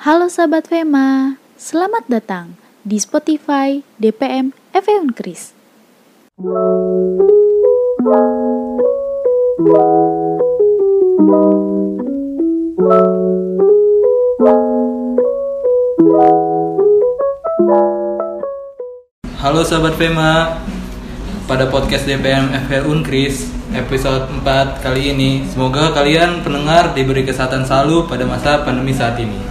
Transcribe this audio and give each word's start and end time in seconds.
Halo 0.00 0.32
sahabat 0.32 0.64
Fema, 0.64 1.36
selamat 1.60 2.08
datang 2.08 2.56
di 2.80 2.96
Spotify 2.96 3.84
DPM 4.00 4.48
FE 4.72 4.94
Unkris. 4.96 5.52
Halo 19.36 19.60
sahabat 19.68 20.00
Fema 20.00 20.64
Pada 21.44 21.68
podcast 21.68 22.08
DPM 22.08 22.48
FE 22.72 22.88
Unkris 22.88 23.52
episode 23.76 24.32
4 24.32 24.80
kali 24.80 25.12
ini 25.12 25.44
Semoga 25.44 25.92
kalian 25.92 26.40
pendengar 26.40 26.96
diberi 26.96 27.28
kesehatan 27.28 27.68
selalu 27.68 28.08
pada 28.08 28.24
masa 28.24 28.64
pandemi 28.64 28.96
saat 28.96 29.20
ini 29.20 29.49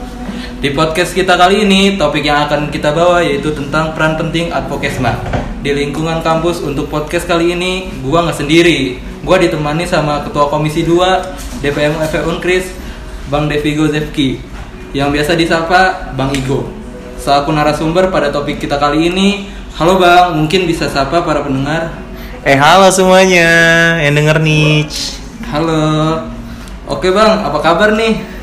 Di 0.60 0.76
podcast 0.76 1.16
kita 1.16 1.40
kali 1.40 1.64
ini 1.64 1.96
topik 1.96 2.26
yang 2.26 2.48
akan 2.48 2.68
kita 2.68 2.92
bawa 2.92 3.24
yaitu 3.24 3.56
tentang 3.56 3.96
peran 3.96 4.20
penting 4.20 4.52
advokesma. 4.52 5.16
Di 5.60 5.72
lingkungan 5.72 6.20
kampus 6.20 6.60
untuk 6.64 6.92
podcast 6.92 7.28
kali 7.28 7.56
ini 7.56 7.92
gua 8.04 8.28
nggak 8.28 8.40
sendiri. 8.44 9.00
Gua 9.24 9.40
ditemani 9.40 9.88
sama 9.88 10.24
Ketua 10.24 10.48
Komisi 10.48 10.88
2 10.88 11.64
DPM 11.64 12.00
FE 12.10 12.24
Unkris 12.28 12.72
Bang 13.28 13.48
Devigo 13.48 13.88
Zefki. 13.88 14.40
Yang 14.92 15.10
biasa 15.20 15.32
disapa 15.40 16.12
Bang 16.18 16.36
Igo. 16.36 16.68
Selaku 17.20 17.52
narasumber 17.52 18.08
pada 18.10 18.32
topik 18.32 18.64
kita 18.64 18.80
kali 18.80 19.12
ini 19.12 19.60
Halo 19.80 19.96
Bang, 19.96 20.36
mungkin 20.36 20.68
bisa 20.68 20.92
sapa 20.92 21.24
para 21.24 21.40
pendengar? 21.40 21.96
Eh 22.44 22.60
halo 22.60 22.92
semuanya 22.92 23.48
yang 24.04 24.12
denger 24.12 24.44
nih. 24.44 24.84
Halo. 25.48 26.20
Oke 26.84 27.16
Bang, 27.16 27.48
apa 27.48 27.64
kabar 27.64 27.96
nih? 27.96 28.39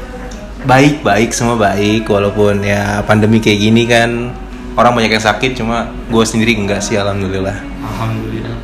Baik 0.66 1.06
baik 1.06 1.30
semua 1.30 1.54
baik 1.54 2.10
walaupun 2.10 2.58
ya 2.66 2.98
pandemi 3.06 3.38
kayak 3.38 3.58
gini 3.62 3.86
kan 3.86 4.34
orang 4.74 4.92
banyak 4.98 5.14
yang 5.14 5.22
sakit 5.22 5.54
cuma 5.54 5.86
gue 6.10 6.24
sendiri 6.26 6.58
enggak 6.58 6.82
sih 6.82 6.98
alhamdulillah. 6.98 7.54
Alhamdulillah 7.86 8.56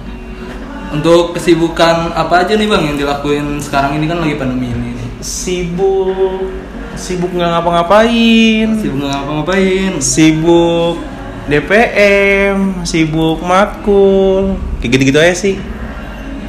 Untuk 0.92 1.38
kesibukan 1.38 2.10
apa 2.12 2.42
aja 2.42 2.58
nih 2.58 2.66
Bang 2.66 2.82
yang 2.84 2.98
dilakuin 2.98 3.62
sekarang 3.62 3.96
ini 3.96 4.10
kan 4.10 4.18
lagi 4.18 4.34
pandemi 4.34 4.74
ini 4.74 4.98
nih 4.98 5.08
Sibuk 5.22 6.50
sibuk 6.98 7.30
nggak 7.32 7.48
ngapa-ngapain. 7.54 8.68
Sibuk 8.82 8.98
nggak 9.00 9.12
ngapa-ngapain 9.22 9.92
Sibuk 10.02 10.96
DPM, 11.42 12.86
sibuk 12.86 13.42
matkul, 13.42 14.54
kayak 14.78 14.90
gitu-gitu 14.94 15.18
aja 15.18 15.34
sih. 15.34 15.58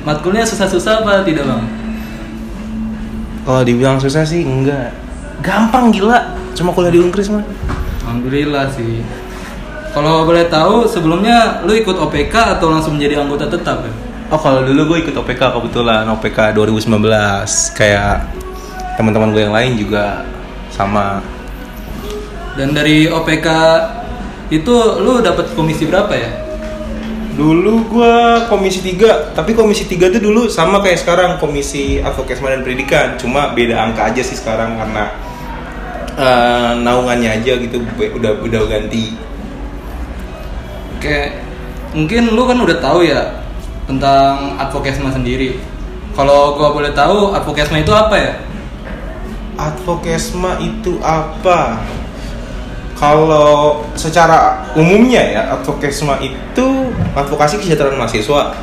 Matkulnya 0.05 0.45
susah-susah 0.45 1.01
apa 1.01 1.25
tidak 1.25 1.49
Bang? 1.49 1.65
Kalau 3.41 3.61
dibilang 3.65 3.97
susah 3.97 4.21
sih 4.21 4.45
enggak. 4.45 5.02
Gampang 5.41 5.89
gila, 5.89 6.35
cuma 6.53 6.69
kuliah 6.75 6.93
di 6.93 7.01
Unkris 7.01 7.31
mah. 7.33 7.41
Alhamdulillah 8.03 8.67
sih 8.75 9.01
Kalau 9.95 10.27
boleh 10.27 10.45
tahu 10.51 10.85
sebelumnya 10.85 11.63
lu 11.63 11.73
ikut 11.73 11.95
OPK 11.95 12.59
atau 12.59 12.67
langsung 12.69 12.99
menjadi 12.99 13.23
anggota 13.23 13.47
tetap 13.47 13.81
ya? 13.85 13.93
Oh 14.33 14.41
kalau 14.41 14.65
dulu 14.65 14.93
gue 14.93 15.07
ikut 15.07 15.15
OPK 15.17 15.41
kebetulan 15.53 16.03
OPK 16.09 16.57
2019 16.57 16.99
kayak 17.77 18.25
teman-teman 18.97 19.29
gue 19.33 19.41
yang 19.45 19.55
lain 19.55 19.77
juga 19.77 20.25
sama 20.73 21.21
Dan 22.57 22.73
dari 22.73 23.09
OPK 23.09 23.47
itu 24.53 24.75
lu 25.01 25.21
dapat 25.21 25.53
komisi 25.57 25.85
berapa 25.89 26.13
ya? 26.13 26.52
Dulu 27.33 27.89
gua 27.89 28.45
komisi 28.45 28.85
3, 28.85 29.33
tapi 29.33 29.57
komisi 29.57 29.89
3 29.89 30.13
tuh 30.13 30.21
dulu 30.21 30.45
sama 30.45 30.85
kayak 30.85 31.01
sekarang 31.01 31.41
komisi 31.41 31.97
advokasma 31.97 32.53
dan 32.53 32.61
pendidikan, 32.61 33.17
cuma 33.17 33.57
beda 33.57 33.73
angka 33.89 34.13
aja 34.13 34.21
sih 34.21 34.37
sekarang 34.37 34.77
karena 34.77 35.09
eh, 36.13 36.71
naungannya 36.77 37.41
aja 37.41 37.57
gitu 37.57 37.81
udah 37.97 38.37
udah 38.37 38.61
ganti. 38.69 39.17
Oke, 41.01 41.33
mungkin 41.97 42.37
lu 42.37 42.45
kan 42.45 42.61
udah 42.61 42.77
tahu 42.77 43.01
ya 43.01 43.41
tentang 43.89 44.61
advokesma 44.61 45.09
sendiri. 45.09 45.57
Kalau 46.13 46.53
gua 46.53 46.69
boleh 46.69 46.93
tahu, 46.93 47.33
advokesma 47.33 47.81
itu 47.81 47.89
apa 47.89 48.15
ya? 48.15 48.33
Advokasma 49.57 50.61
itu 50.61 51.01
apa? 51.01 51.81
Kalau 52.93 53.81
secara 53.97 54.61
umumnya 54.77 55.19
ya, 55.19 55.41
advokasma 55.57 56.21
itu 56.21 56.67
advokasi 57.13 57.57
kesejahteraan 57.57 57.95
mahasiswa, 57.95 58.53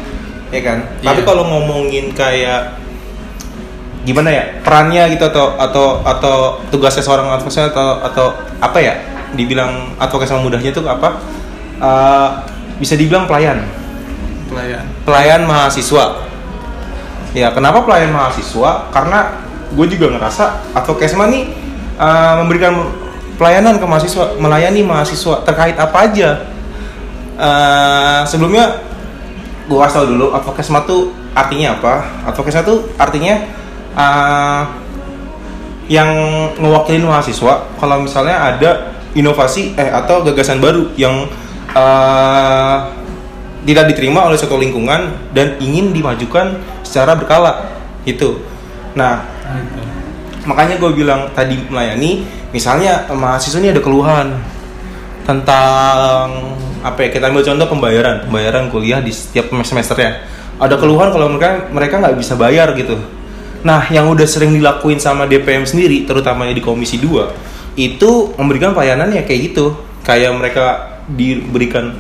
ya 0.51 0.61
kan? 0.61 0.79
Tapi 1.01 1.21
Iya. 1.21 1.27
kalau 1.27 1.47
ngomongin 1.47 2.11
kayak 2.11 2.77
gimana 4.01 4.33
ya 4.33 4.45
perannya 4.61 5.13
gitu 5.13 5.29
atau 5.29 5.55
atau 5.55 6.01
atau 6.01 6.37
tugasnya 6.69 7.05
seorang 7.05 7.29
advokat 7.29 7.69
atau 7.69 8.01
atau 8.01 8.27
apa 8.57 8.79
ya 8.81 8.95
dibilang 9.33 9.93
advokasi 9.97 10.31
sama 10.31 10.43
mudahnya 10.43 10.71
itu 10.71 10.81
apa 10.83 11.21
Eh, 11.81 12.29
bisa 12.77 12.93
dibilang 12.93 13.25
pelayan 13.25 13.65
Pelayan. 14.49 14.85
pelayan 15.01 15.49
mahasiswa 15.49 16.29
ya 17.33 17.49
kenapa 17.51 17.81
pelayan 17.81 18.13
mahasiswa 18.13 18.93
karena 18.93 19.33
gue 19.71 19.87
juga 19.89 20.13
ngerasa 20.13 20.61
advokasma 20.77 21.29
nih 21.29 21.57
eh, 21.97 22.35
memberikan 22.37 22.85
pelayanan 23.37 23.77
ke 23.77 23.87
mahasiswa 23.87 24.37
melayani 24.37 24.85
mahasiswa 24.85 25.41
terkait 25.41 25.73
apa 25.77 26.05
aja 26.05 26.50
Eh, 27.41 28.21
sebelumnya 28.29 28.77
gue 29.65 29.81
tau 29.89 30.05
dulu 30.05 30.37
advokasma 30.37 30.85
tuh 30.85 31.09
artinya 31.33 31.73
apa? 31.81 31.95
Advokasma 32.29 32.61
tuh 32.61 32.93
artinya 33.01 33.41
eh, 33.97 34.63
yang 35.89 36.11
ngewakilin 36.61 37.09
mahasiswa 37.09 37.65
kalau 37.81 38.05
misalnya 38.05 38.37
ada 38.37 38.93
inovasi 39.17 39.75
eh 39.75 39.89
atau 39.89 40.21
gagasan 40.21 40.61
baru 40.61 40.93
yang 41.01 41.25
eh, 41.73 42.77
tidak 43.65 43.89
diterima 43.97 44.29
oleh 44.29 44.37
suatu 44.37 44.61
lingkungan 44.61 45.33
dan 45.33 45.57
ingin 45.65 45.97
dimajukan 45.97 46.61
secara 46.85 47.17
berkala 47.17 47.73
itu 48.05 48.41
nah 48.97 49.23
makanya 50.49 50.81
gue 50.81 50.91
bilang 50.97 51.29
tadi 51.37 51.61
melayani 51.69 52.25
misalnya 52.51 53.05
mahasiswa 53.13 53.61
ini 53.61 53.71
ada 53.77 53.83
keluhan 53.85 54.41
tentang 55.29 56.57
apa 56.81 57.05
ya 57.05 57.09
kita 57.13 57.29
ambil 57.29 57.45
contoh 57.45 57.67
pembayaran. 57.69 58.17
Pembayaran 58.29 58.73
kuliah 58.73 59.01
di 59.05 59.13
setiap 59.13 59.53
semesternya. 59.53 60.25
Ada 60.61 60.77
keluhan 60.77 61.13
kalau 61.13 61.29
mereka 61.33 61.69
mereka 61.73 61.95
nggak 62.01 62.17
bisa 62.17 62.37
bayar 62.37 62.73
gitu. 62.77 62.97
Nah 63.65 63.89
yang 63.93 64.09
udah 64.09 64.25
sering 64.25 64.57
dilakuin 64.57 64.97
sama 64.97 65.29
DPM 65.29 65.69
sendiri 65.69 66.09
terutamanya 66.09 66.57
di 66.57 66.65
komisi 66.65 66.97
2 66.97 67.77
itu 67.77 68.33
memberikan 68.37 68.73
pelayanan 68.73 69.13
ya 69.13 69.23
kayak 69.25 69.53
gitu. 69.53 69.77
Kayak 70.01 70.33
mereka 70.37 70.67
diberikan 71.13 71.93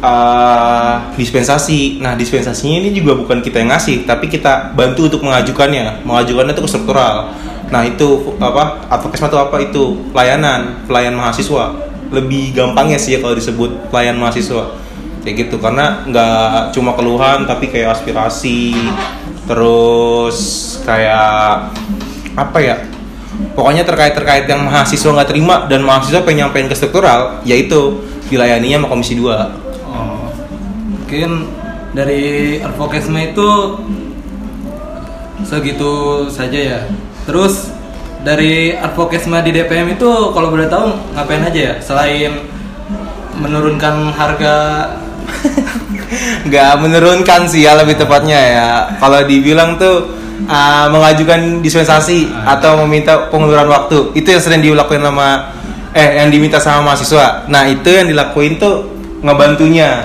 uh, 0.00 1.12
dispensasi. 1.16 2.00
Nah 2.00 2.16
dispensasinya 2.16 2.80
ini 2.80 2.96
juga 2.96 3.20
bukan 3.20 3.44
kita 3.44 3.60
yang 3.60 3.76
ngasih 3.76 4.08
tapi 4.08 4.32
kita 4.32 4.72
bantu 4.72 5.12
untuk 5.12 5.20
mengajukannya. 5.20 6.04
Mengajukannya 6.08 6.56
itu 6.56 6.64
ke 6.64 6.70
struktural. 6.72 7.36
Nah 7.68 7.84
itu 7.84 8.36
apa 8.40 8.88
advokasma 8.88 9.28
itu 9.28 9.38
apa 9.40 9.56
itu 9.60 9.82
pelayanan 10.12 10.84
pelayan 10.88 11.16
mahasiswa 11.16 11.93
lebih 12.14 12.54
gampangnya 12.54 12.96
sih 12.96 13.18
ya 13.18 13.18
kalau 13.18 13.34
disebut 13.34 13.90
pelayan 13.90 14.16
mahasiswa 14.16 14.78
kayak 15.26 15.48
gitu 15.48 15.56
karena 15.58 16.06
nggak 16.06 16.70
cuma 16.76 16.94
keluhan 16.94 17.48
tapi 17.48 17.68
kayak 17.68 17.98
aspirasi 17.98 18.76
terus 19.50 20.38
kayak 20.86 21.74
apa 22.38 22.58
ya 22.62 22.76
pokoknya 23.58 23.82
terkait 23.82 24.14
terkait 24.14 24.44
yang 24.46 24.62
mahasiswa 24.64 25.10
nggak 25.10 25.30
terima 25.34 25.66
dan 25.66 25.82
mahasiswa 25.82 26.22
pengen 26.22 26.46
nyampein 26.46 26.70
ke 26.70 26.76
struktural 26.78 27.42
yaitu 27.42 28.04
dilayaninya 28.30 28.84
sama 28.84 28.88
komisi 28.88 29.18
2 29.18 29.64
Oh, 29.94 30.26
mungkin 30.90 31.46
dari 31.94 32.58
advokesma 32.58 33.30
itu 33.30 33.48
segitu 35.46 36.26
saja 36.32 36.58
ya. 36.58 36.80
Terus 37.28 37.70
dari 38.24 38.72
advokesma 38.72 39.44
di 39.44 39.52
DPM 39.52 40.00
itu 40.00 40.08
kalau 40.32 40.48
boleh 40.48 40.66
tahu 40.66 40.96
ngapain 41.12 41.44
aja 41.44 41.60
ya? 41.60 41.74
Selain 41.78 42.32
menurunkan 43.36 44.10
harga? 44.16 44.56
Nggak 46.48 46.72
menurunkan 46.80 47.44
sih 47.44 47.68
ya 47.68 47.76
lebih 47.76 48.00
tepatnya 48.00 48.40
ya. 48.40 48.68
Kalau 48.96 49.20
dibilang 49.28 49.76
tuh 49.76 50.08
uh, 50.48 50.86
mengajukan 50.88 51.60
dispensasi 51.60 52.32
atau 52.48 52.80
meminta 52.88 53.28
pengunduran 53.28 53.68
waktu. 53.68 54.16
Itu 54.16 54.32
yang 54.32 54.42
sering 54.42 54.64
dilakuin 54.64 55.04
sama 55.04 55.52
eh 55.94 56.24
yang 56.24 56.32
diminta 56.32 56.56
sama 56.58 56.80
mahasiswa. 56.92 57.44
Nah 57.52 57.68
itu 57.68 57.92
yang 57.92 58.08
dilakuin 58.08 58.56
tuh 58.56 58.88
ngebantunya. 59.20 60.00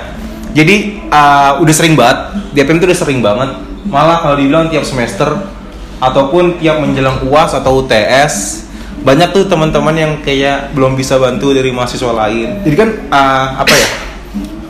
Jadi 0.51 1.07
uh, 1.07 1.61
udah 1.61 1.73
sering 1.73 1.95
banget 1.95 2.35
DPM 2.51 2.83
tuh 2.83 2.87
udah 2.91 2.99
sering 2.99 3.19
banget. 3.23 3.49
Malah 3.87 4.19
kalau 4.21 4.35
dibilang 4.35 4.67
tiap 4.67 4.83
semester 4.83 5.58
ataupun 5.99 6.59
tiap 6.59 6.79
menjelang 6.79 7.23
uas 7.27 7.51
atau 7.55 7.83
UTS 7.83 8.65
banyak 8.99 9.31
tuh 9.31 9.47
teman-teman 9.47 9.95
yang 9.95 10.11
kayak 10.19 10.75
belum 10.75 10.99
bisa 10.99 11.15
bantu 11.15 11.55
dari 11.55 11.71
mahasiswa 11.71 12.11
lain 12.11 12.63
jadi 12.67 12.75
kan 12.75 12.89
uh, 13.11 13.47
apa 13.63 13.73
ya 13.75 13.89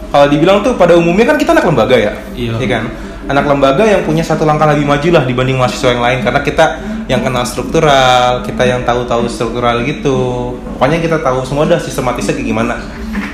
kalau 0.10 0.26
dibilang 0.30 0.62
tuh 0.62 0.74
pada 0.78 0.98
umumnya 0.98 1.34
kan 1.34 1.38
kita 1.38 1.54
anak 1.54 1.66
lembaga 1.66 1.98
ya 1.98 2.14
Iya. 2.34 2.54
kan 2.66 2.84
anak 3.30 3.46
lembaga 3.46 3.86
yang 3.86 4.02
punya 4.02 4.26
satu 4.26 4.42
langkah 4.42 4.66
lebih 4.74 4.90
maju 4.90 5.08
lah 5.14 5.24
dibanding 5.26 5.58
mahasiswa 5.58 5.94
yang 5.94 6.02
lain 6.02 6.20
karena 6.26 6.42
kita 6.42 6.66
yang 7.10 7.26
kenal 7.26 7.42
struktural, 7.42 8.46
kita 8.46 8.64
yang 8.70 8.86
tahu-tahu 8.86 9.26
struktural 9.26 9.82
gitu. 9.82 10.54
Pokoknya 10.78 11.02
kita 11.02 11.18
tahu 11.26 11.42
semua 11.42 11.66
dah 11.66 11.82
sistematisnya 11.82 12.38
kayak 12.38 12.48
gimana. 12.54 12.78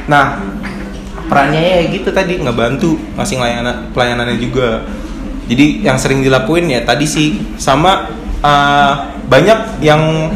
Nah, 0.08 0.40
perannya 1.28 1.60
ya 1.60 1.80
gitu 1.92 2.08
tadi 2.16 2.40
ngebantu 2.40 2.96
ngasih 3.20 3.36
layanan 3.36 3.92
pelayanannya 3.92 4.40
juga. 4.40 4.84
Jadi 5.46 5.86
yang 5.86 5.98
sering 6.02 6.26
dilakuin 6.26 6.70
ya 6.70 6.82
tadi 6.82 7.06
sih. 7.06 7.38
Sama 7.62 8.10
uh, 8.42 8.94
banyak 9.30 9.82
yang 9.82 10.34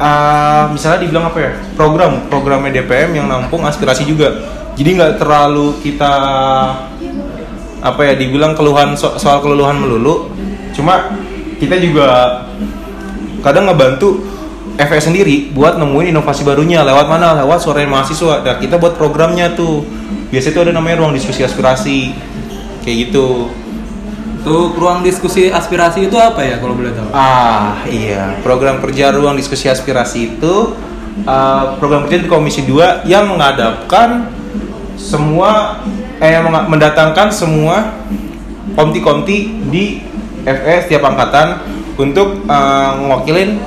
uh, 0.00 0.64
misalnya 0.72 1.04
dibilang 1.04 1.28
apa 1.28 1.38
ya 1.40 1.52
program 1.76 2.28
programnya 2.28 2.82
DPM 2.82 3.16
yang 3.16 3.26
nampung 3.28 3.64
aspirasi 3.64 4.08
juga. 4.08 4.32
Jadi 4.74 4.88
nggak 4.98 5.22
terlalu 5.22 5.78
kita 5.84 6.12
apa 7.84 8.00
ya 8.00 8.16
dibilang 8.16 8.56
keluhan 8.56 8.96
so- 8.96 9.16
soal 9.20 9.44
keluluhan 9.44 9.76
melulu. 9.76 10.32
Cuma 10.72 11.14
kita 11.60 11.78
juga 11.78 12.42
kadang 13.44 13.68
ngebantu 13.68 14.24
FS 14.74 15.06
sendiri 15.12 15.54
buat 15.54 15.78
nemuin 15.78 16.10
inovasi 16.10 16.42
barunya. 16.42 16.82
Lewat 16.82 17.06
mana? 17.06 17.38
Lewat 17.44 17.62
suara 17.62 17.84
mahasiswa. 17.86 18.42
Dan 18.42 18.58
kita 18.58 18.80
buat 18.80 18.98
programnya 18.98 19.54
tuh. 19.54 19.86
Biasanya 20.34 20.54
tuh 20.58 20.62
ada 20.66 20.72
namanya 20.74 21.04
ruang 21.04 21.14
diskusi 21.14 21.46
aspirasi. 21.46 22.10
Kayak 22.82 22.96
gitu 23.08 23.54
Tuh 24.44 24.76
ruang 24.76 25.00
diskusi 25.00 25.48
aspirasi 25.48 26.12
itu 26.12 26.20
apa 26.20 26.44
ya 26.44 26.60
kalau 26.60 26.76
boleh 26.76 26.92
tahu? 26.92 27.08
ah 27.16 27.80
iya. 27.88 28.36
Program 28.44 28.76
kerja 28.84 29.16
ruang 29.16 29.40
diskusi 29.40 29.72
aspirasi 29.72 30.36
itu 30.36 30.76
uh, 31.24 31.80
program 31.80 32.04
kerja 32.04 32.20
di 32.20 32.28
Komisi 32.28 32.60
2 32.68 33.08
yang 33.08 33.32
menghadapkan 33.32 34.28
semua 35.00 35.80
eh 36.20 36.38
mendatangkan 36.44 37.32
semua 37.32 37.96
komti-komti 38.76 39.64
di 39.72 40.04
FS 40.44 40.92
tiap 40.92 41.08
angkatan 41.08 41.64
untuk 41.96 42.44
uh, 42.44 43.00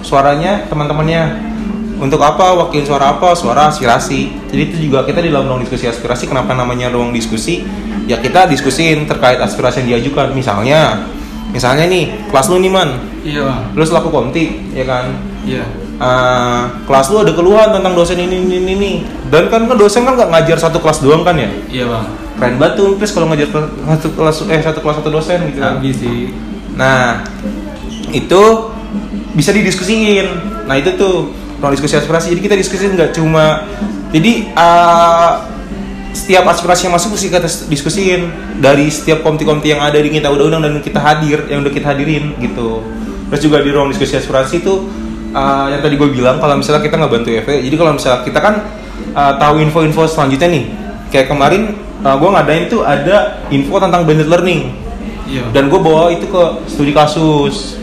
suaranya 0.06 0.70
teman-temannya. 0.70 1.50
Untuk 1.98 2.22
apa 2.22 2.54
wakil 2.54 2.86
suara 2.86 3.18
apa 3.18 3.34
suara 3.34 3.74
aspirasi. 3.74 4.30
Jadi 4.54 4.62
itu 4.70 4.78
juga 4.86 5.02
kita 5.02 5.18
di 5.18 5.34
dalam 5.34 5.50
ruang 5.50 5.66
diskusi 5.66 5.90
aspirasi 5.90 6.30
kenapa 6.30 6.54
namanya 6.54 6.94
ruang 6.94 7.10
diskusi 7.10 7.66
ya 8.08 8.18
kita 8.18 8.48
diskusin 8.48 9.04
terkait 9.04 9.38
aspirasi 9.38 9.84
yang 9.84 10.00
diajukan 10.00 10.32
misalnya 10.32 11.06
misalnya 11.52 11.88
nih 11.88 12.28
kelas 12.32 12.48
lu 12.48 12.60
nih 12.60 12.72
man 12.72 12.90
Iya 13.28 13.44
bang. 13.44 13.62
lu 13.76 13.84
selaku 13.84 14.08
komti 14.10 14.72
ya 14.72 14.88
kan 14.88 15.12
Iya. 15.48 15.64
Eh, 15.98 16.62
kelas 16.84 17.08
lu 17.10 17.24
ada 17.24 17.32
keluhan 17.32 17.72
tentang 17.72 17.96
dosen 17.96 18.20
ini 18.20 18.44
ini 18.44 18.60
ini, 18.64 18.72
ini. 18.76 18.92
dan 19.32 19.48
kan 19.48 19.64
kan 19.68 19.76
dosen 19.80 20.04
kan 20.04 20.16
nggak 20.16 20.30
ngajar 20.32 20.58
satu 20.60 20.80
kelas 20.80 21.00
doang 21.04 21.24
kan 21.24 21.36
ya 21.36 21.50
Iya 21.68 21.86
bang. 21.88 22.06
keren 22.38 22.56
banget 22.62 22.74
tuh 22.78 22.90
terus 22.96 23.12
kalau 23.12 23.28
ngajar 23.32 23.48
satu 23.50 24.08
kelas 24.14 24.38
eh 24.48 24.62
satu 24.62 24.80
kelas 24.80 24.96
satu 25.02 25.10
dosen 25.10 25.38
gitu 25.52 25.60
kan 25.60 25.82
sih. 25.84 26.30
nah 26.78 27.26
itu 28.14 28.44
bisa 29.34 29.50
didiskusiin 29.52 30.28
nah 30.70 30.78
itu 30.78 30.94
tuh 30.96 31.34
ruang 31.58 31.74
diskusi 31.74 31.98
aspirasi 31.98 32.38
jadi 32.38 32.42
kita 32.46 32.56
diskusiin 32.56 32.94
nggak 32.94 33.12
cuma 33.18 33.66
jadi 34.14 34.54
eh, 34.54 35.32
setiap 36.18 36.50
aspirasi 36.50 36.90
yang 36.90 36.98
masuk 36.98 37.14
mesti 37.14 37.30
kita 37.30 37.46
diskusiin. 37.70 38.22
Dari 38.58 38.90
setiap 38.90 39.22
komti-komti 39.22 39.70
yang 39.70 39.86
ada 39.86 40.02
di 40.02 40.10
kita 40.10 40.34
undang-undang 40.34 40.66
dan 40.66 40.82
kita 40.82 40.98
hadir 40.98 41.46
yang 41.46 41.62
udah 41.62 41.70
kita 41.70 41.94
hadirin 41.94 42.34
gitu. 42.42 42.82
Terus 43.30 43.42
juga 43.46 43.62
di 43.62 43.70
ruang 43.70 43.94
diskusi 43.94 44.18
aspirasi 44.18 44.66
itu 44.66 44.90
eh, 45.38 45.66
yang 45.78 45.82
tadi 45.86 45.94
gue 45.94 46.10
bilang 46.10 46.42
kalau 46.42 46.58
misalnya 46.58 46.82
kita 46.82 46.98
nggak 46.98 47.12
bantu 47.12 47.30
FE 47.46 47.56
jadi 47.62 47.76
kalau 47.78 47.92
misalnya 47.94 48.20
kita 48.26 48.40
kan 48.42 48.56
eh, 49.14 49.34
tahu 49.38 49.56
info-info 49.62 50.02
selanjutnya 50.10 50.50
nih. 50.50 50.66
Kayak 51.14 51.30
kemarin 51.30 51.64
gue 51.98 52.30
ngadain 52.30 52.66
tuh 52.72 52.82
ada 52.88 53.44
info 53.52 53.78
tentang 53.78 54.08
blended 54.08 54.32
learning. 54.32 54.88
Iya. 55.28 55.44
dan 55.52 55.68
gue 55.68 55.76
bawa 55.76 56.08
itu 56.16 56.26
ke 56.32 56.44
studi 56.72 56.96
kasus. 56.96 57.76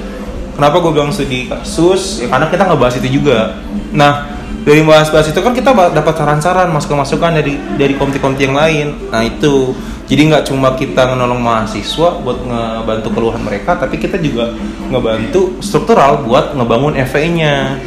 Kenapa 0.57 0.81
gue 0.81 0.93
bilang 0.97 1.13
studi 1.13 1.45
kasus? 1.45 2.25
Ya 2.25 2.33
karena 2.33 2.49
kita 2.49 2.65
ngebahas 2.65 2.95
itu 3.05 3.21
juga. 3.21 3.61
Nah 3.93 4.34
dari 4.63 4.81
bahas-bahas 4.87 5.27
itu 5.29 5.41
kan 5.43 5.53
kita 5.53 5.75
dapat 5.75 6.15
saran-saran 6.15 6.71
masukan-masukan 6.71 7.43
dari 7.43 7.59
dari 7.75 7.99
komite-komite 7.99 8.47
yang 8.47 8.57
lain 8.57 8.87
nah 9.11 9.27
itu 9.27 9.75
jadi 10.05 10.31
nggak 10.31 10.45
cuma 10.53 10.77
kita 10.77 11.17
menolong 11.17 11.41
mahasiswa 11.41 12.23
buat 12.23 12.39
ngebantu 12.45 13.09
keluhan 13.11 13.43
mereka 13.43 13.75
tapi 13.75 13.99
kita 13.99 14.21
juga 14.21 14.55
ngebantu 14.93 15.59
struktural 15.65 16.23
buat 16.23 16.55
ngebangun 16.55 16.95
FE-nya 17.09 17.81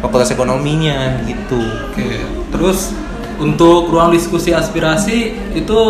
fakultas 0.00 0.30
ekonominya 0.32 1.24
gitu 1.26 1.60
Oke. 1.90 2.22
Terus 2.50 2.92
untuk 3.40 3.88
ruang 3.88 4.12
diskusi 4.12 4.52
aspirasi 4.52 5.32
itu 5.56 5.80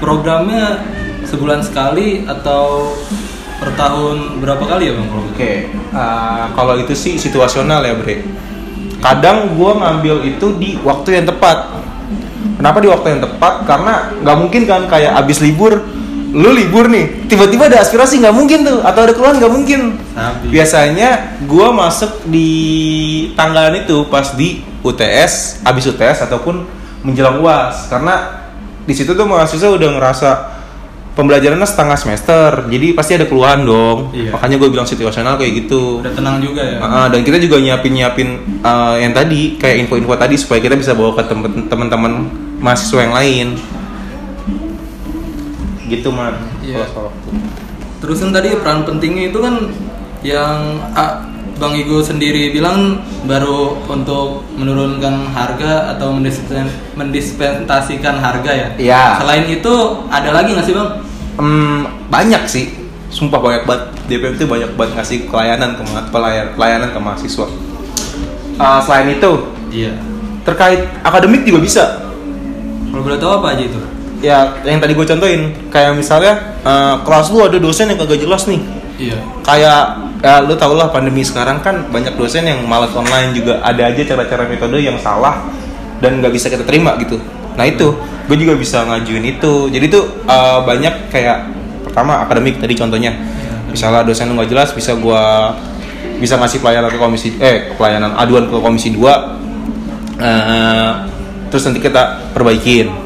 programnya 0.00 0.80
sebulan 1.28 1.60
sekali 1.60 2.24
atau 2.24 2.92
per 3.60 3.72
tahun 3.76 4.40
berapa 4.40 4.64
kali 4.64 4.90
ya 4.90 4.94
bang? 4.96 5.08
Oke, 5.32 5.52
uh, 5.94 6.52
kalau 6.52 6.74
itu 6.80 6.92
sih 6.92 7.16
situasional 7.16 7.84
ya 7.84 7.94
Bre. 7.96 8.20
Kadang 9.04 9.52
gue 9.52 9.72
ngambil 9.76 10.16
itu 10.24 10.46
di 10.56 10.80
waktu 10.80 11.20
yang 11.20 11.28
tepat. 11.28 11.68
Kenapa 12.56 12.80
di 12.80 12.88
waktu 12.88 13.06
yang 13.12 13.20
tepat? 13.20 13.68
Karena 13.68 14.08
nggak 14.24 14.36
mungkin 14.40 14.62
kan 14.64 14.88
kayak 14.88 15.12
abis 15.20 15.44
libur, 15.44 15.84
lu 16.32 16.50
libur 16.56 16.88
nih, 16.88 17.28
tiba-tiba 17.28 17.68
ada 17.68 17.84
aspirasi 17.84 18.24
nggak 18.24 18.32
mungkin 18.32 18.64
tuh, 18.64 18.80
atau 18.80 19.04
ada 19.04 19.12
keluhan 19.12 19.36
nggak 19.36 19.52
mungkin. 19.52 19.80
Sabi. 20.16 20.56
Biasanya 20.56 21.36
gue 21.44 21.68
masuk 21.68 22.24
di 22.32 22.50
tanggalan 23.36 23.84
itu 23.84 24.08
pas 24.08 24.32
di 24.32 24.64
UTS, 24.80 25.60
abis 25.68 25.84
UTS 25.92 26.24
ataupun 26.24 26.64
menjelang 27.04 27.44
uas, 27.44 27.92
karena 27.92 28.40
di 28.88 28.96
situ 28.96 29.12
tuh 29.12 29.28
mahasiswa 29.28 29.68
udah 29.68 29.90
ngerasa 30.00 30.30
pembelajarannya 31.14 31.66
setengah 31.66 31.96
semester, 31.98 32.66
jadi 32.66 32.86
pasti 32.92 33.12
ada 33.14 33.26
keluhan 33.30 33.62
dong. 33.62 34.10
Iya. 34.10 34.34
Makanya 34.34 34.56
gue 34.58 34.68
bilang 34.68 34.86
situasional 34.86 35.38
kayak 35.38 35.64
gitu. 35.64 36.02
Udah 36.02 36.12
tenang 36.14 36.42
juga 36.42 36.62
ya. 36.62 36.78
Ah, 36.82 37.06
dan 37.06 37.22
kita 37.22 37.38
juga 37.38 37.62
nyiapin 37.62 37.92
nyiapin 37.94 38.28
uh, 38.66 38.98
yang 38.98 39.14
tadi 39.14 39.54
kayak 39.54 39.86
info-info 39.86 40.14
tadi 40.18 40.34
supaya 40.34 40.58
kita 40.58 40.74
bisa 40.74 40.92
bawa 40.92 41.14
ke 41.14 41.22
teman-teman 41.70 42.28
mahasiswa 42.58 43.00
yang 43.06 43.14
lain. 43.14 43.46
Gitu 45.86 46.08
man. 46.10 46.34
Iya. 46.66 46.82
Terus 48.02 48.18
kan 48.20 48.30
tadi 48.34 48.52
peran 48.58 48.82
pentingnya 48.82 49.30
itu 49.30 49.38
kan 49.38 49.54
yang 50.26 50.82
ah, 50.98 51.22
Bang 51.54 51.78
Igo 51.78 52.02
sendiri 52.02 52.50
bilang 52.50 52.98
baru 53.24 53.78
untuk 53.86 54.42
menurunkan 54.58 55.30
harga 55.30 55.94
atau 55.94 56.10
mendispen- 56.10 56.70
mendispensasikan 56.98 58.18
harga 58.18 58.50
ya. 58.50 58.68
Iya. 58.74 59.04
Selain 59.22 59.44
itu 59.46 59.74
ada 60.10 60.30
lagi 60.34 60.50
nggak 60.54 60.66
sih 60.66 60.74
bang? 60.74 60.90
Hmm, 61.38 61.80
banyak 62.10 62.42
sih. 62.50 62.74
Sumpah 63.10 63.38
banyak 63.38 63.62
banget. 63.64 63.84
DPM 64.10 64.34
itu 64.34 64.44
banyak 64.44 64.70
banget 64.74 64.92
ngasih 64.98 65.18
pelayanan 65.30 65.78
ke 65.78 65.82
pelayan- 66.10 66.50
pelayanan 66.58 66.90
ke 66.90 66.98
mahasiswa. 66.98 67.46
Ah, 68.58 68.82
selain 68.82 69.14
itu 69.14 69.30
Iya. 69.70 69.94
terkait 70.42 70.90
akademik 71.02 71.46
juga 71.46 71.62
bisa. 71.62 71.84
Kalau 72.90 73.02
boleh 73.02 73.18
tahu 73.18 73.32
apa 73.42 73.46
aja 73.54 73.62
itu? 73.62 73.80
Ya 74.22 74.38
yang 74.64 74.78
tadi 74.82 74.94
gue 74.94 75.06
contohin 75.06 75.52
kayak 75.70 75.94
misalnya 75.94 76.58
eh, 76.64 76.94
kelas 77.04 77.28
lu 77.30 77.44
ada 77.44 77.58
dosen 77.60 77.90
yang 77.90 77.98
kagak 78.00 78.22
jelas 78.22 78.46
nih. 78.46 78.58
Iya. 78.94 79.18
kayak 79.42 79.82
ya 80.22 80.38
lu 80.46 80.54
tau 80.54 80.72
lah 80.78 80.86
pandemi 80.88 81.26
sekarang 81.26 81.58
kan 81.60 81.90
banyak 81.90 82.14
dosen 82.14 82.46
yang 82.46 82.62
malas 82.62 82.94
online 82.94 83.34
juga 83.34 83.58
ada 83.58 83.90
aja 83.90 84.02
cara-cara 84.06 84.46
metode 84.46 84.78
yang 84.78 84.94
salah 85.02 85.42
dan 85.98 86.22
nggak 86.22 86.30
bisa 86.30 86.46
kita 86.46 86.62
terima 86.62 86.94
gitu 87.02 87.18
nah 87.58 87.66
itu 87.66 87.90
gue 88.30 88.36
juga 88.38 88.54
bisa 88.54 88.86
ngajuin 88.86 89.34
itu 89.34 89.68
jadi 89.68 89.86
tuh 89.90 90.24
uh, 90.30 90.62
banyak 90.62 91.10
kayak 91.10 91.50
pertama 91.82 92.22
akademik 92.22 92.62
tadi 92.62 92.74
contohnya 92.78 93.10
misalnya 93.70 94.06
dosen 94.06 94.30
lu 94.30 94.38
nggak 94.38 94.50
jelas 94.54 94.70
bisa 94.70 94.94
gua 94.94 95.54
bisa 96.22 96.38
ngasih 96.38 96.62
pelayanan 96.62 96.94
ke 96.94 96.98
komisi 96.98 97.34
eh 97.42 97.74
pelayanan 97.74 98.14
aduan 98.14 98.46
ke 98.46 98.54
komisi 98.62 98.94
2 98.94 100.22
eh, 100.22 100.90
terus 101.50 101.62
nanti 101.66 101.82
kita 101.82 102.30
perbaikin 102.30 103.04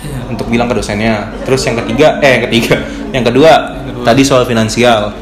Iya. 0.00 0.32
untuk 0.32 0.48
bilang 0.48 0.64
ke 0.64 0.80
dosennya. 0.80 1.28
Terus 1.44 1.60
yang 1.68 1.76
ketiga, 1.84 2.16
eh 2.24 2.40
yang 2.40 2.42
ketiga, 2.48 2.74
yang 3.12 3.24
kedua, 3.24 3.52
Yang 3.52 3.84
kedua. 3.92 4.04
tadi 4.08 4.22
soal 4.24 4.44
finansial, 4.48 5.12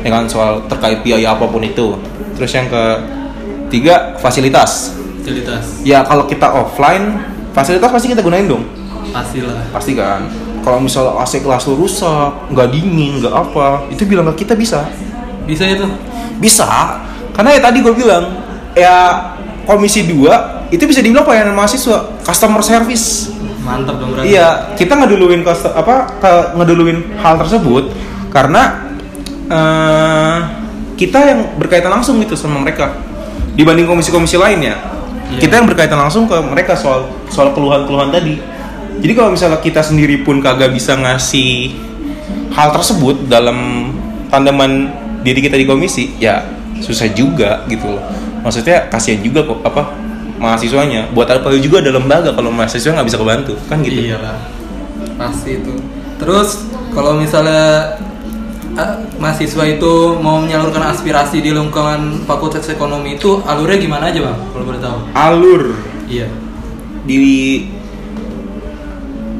ya 0.00 0.10
kan 0.10 0.24
soal 0.24 0.62
terkait 0.66 1.00
biaya 1.00 1.32
apa 1.32 1.44
pun 1.44 1.60
itu. 1.60 1.96
Terus 2.34 2.50
yang 2.50 2.66
ketiga 2.68 4.16
fasilitas. 4.18 4.94
Fasilitas. 5.20 5.64
Ya 5.82 6.00
kalau 6.02 6.24
kita 6.24 6.48
offline, 6.48 7.20
fasilitas 7.52 7.88
pasti 7.88 8.08
kita 8.08 8.20
gunain 8.20 8.46
dong, 8.46 8.64
Pastilah. 9.10 9.60
pasti 9.70 9.92
kan. 9.92 10.26
Kalau 10.60 10.76
misalnya 10.76 11.16
AC 11.16 11.40
kelas 11.40 11.64
lu 11.64 11.78
rusak, 11.78 12.52
nggak 12.52 12.68
dingin, 12.68 13.20
nggak 13.20 13.32
apa, 13.32 13.88
itu 13.88 14.04
bilang 14.04 14.28
ke 14.28 14.44
kita 14.44 14.52
bisa. 14.52 14.84
Bisa 15.44 15.64
itu. 15.64 15.88
Bisa, 16.36 17.00
karena 17.32 17.56
ya 17.56 17.60
tadi 17.60 17.80
gue 17.80 17.92
bilang, 17.92 18.28
ya 18.72 18.96
komisi 19.64 20.04
2 20.04 20.68
itu 20.68 20.84
bisa 20.84 21.00
dibilang 21.00 21.24
pelayanan 21.24 21.52
mahasiswa, 21.52 22.16
customer 22.20 22.60
service. 22.60 23.32
Mantap 23.60 24.00
dong 24.00 24.12
berarti. 24.12 24.32
Iya, 24.32 24.72
kita 24.76 24.96
ngeduluin 24.96 25.40
apa 25.44 25.94
ke- 26.16 26.48
ngeduluin 26.56 26.98
hal 27.20 27.36
tersebut 27.38 27.92
karena 28.28 28.88
eh, 29.50 30.36
kita 30.94 31.18
yang 31.26 31.40
berkaitan 31.58 31.90
langsung 31.90 32.22
gitu 32.22 32.38
sama 32.38 32.62
mereka 32.62 32.94
dibanding 33.58 33.90
komisi-komisi 33.90 34.38
lainnya. 34.38 34.78
Iya. 35.34 35.40
Kita 35.42 35.52
yang 35.62 35.66
berkaitan 35.66 35.98
langsung 35.98 36.30
ke 36.30 36.36
mereka 36.42 36.78
soal 36.78 37.10
soal 37.28 37.50
keluhan-keluhan 37.52 38.14
tadi. 38.14 38.38
Jadi 39.00 39.12
kalau 39.16 39.32
misalnya 39.32 39.58
kita 39.58 39.80
sendiri 39.82 40.22
pun 40.22 40.38
kagak 40.44 40.70
bisa 40.70 40.94
ngasih 40.94 41.72
hal 42.52 42.74
tersebut 42.74 43.26
dalam 43.26 43.90
tandeman 44.30 44.92
diri 45.22 45.40
kita 45.40 45.56
di 45.58 45.66
komisi 45.66 46.16
ya 46.16 46.46
susah 46.80 47.12
juga 47.12 47.64
gitu 47.68 47.84
loh 47.84 48.02
maksudnya 48.40 48.88
kasihan 48.88 49.20
juga 49.20 49.44
kok 49.44 49.60
apa 49.62 49.92
mahasiswanya 50.40 51.12
buat 51.12 51.28
apa 51.28 51.52
juga 51.60 51.84
ada 51.84 51.92
lembaga 51.92 52.32
kalau 52.32 52.48
mahasiswa 52.48 52.96
nggak 52.96 53.08
bisa 53.08 53.18
kebantu 53.20 53.54
kan 53.68 53.84
gitu 53.84 54.00
Iyalah. 54.00 54.40
Pasti 55.20 55.60
itu. 55.60 55.76
Terus 56.16 56.64
kalau 56.96 57.20
misalnya 57.20 58.00
mahasiswa 59.16 59.64
itu 59.66 59.92
mau 60.16 60.38
menyalurkan 60.38 60.88
aspirasi 60.88 61.38
di 61.38 61.50
lingkungan 61.50 62.24
Fakultas 62.24 62.66
Ekonomi 62.66 63.14
itu 63.14 63.40
alurnya 63.42 63.78
gimana 63.78 64.08
aja, 64.08 64.20
Bang? 64.22 64.38
Kalau 64.50 64.64
boleh 64.64 64.80
tahu. 64.80 64.98
alur 65.12 65.62
Iya. 66.06 66.26
di 67.02 67.18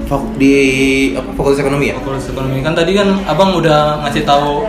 fak- 0.05 0.35
di 0.37 0.55
apa 1.13 1.31
fakultas 1.33 1.61
ekonomi 1.61 1.91
ya 1.91 1.95
Fakultas 1.99 2.27
Ekonomi 2.27 2.59
kan 2.61 2.75
tadi 2.75 2.93
kan 2.93 3.09
Abang 3.25 3.55
udah 3.55 4.03
ngasih 4.03 4.25
tahu 4.25 4.67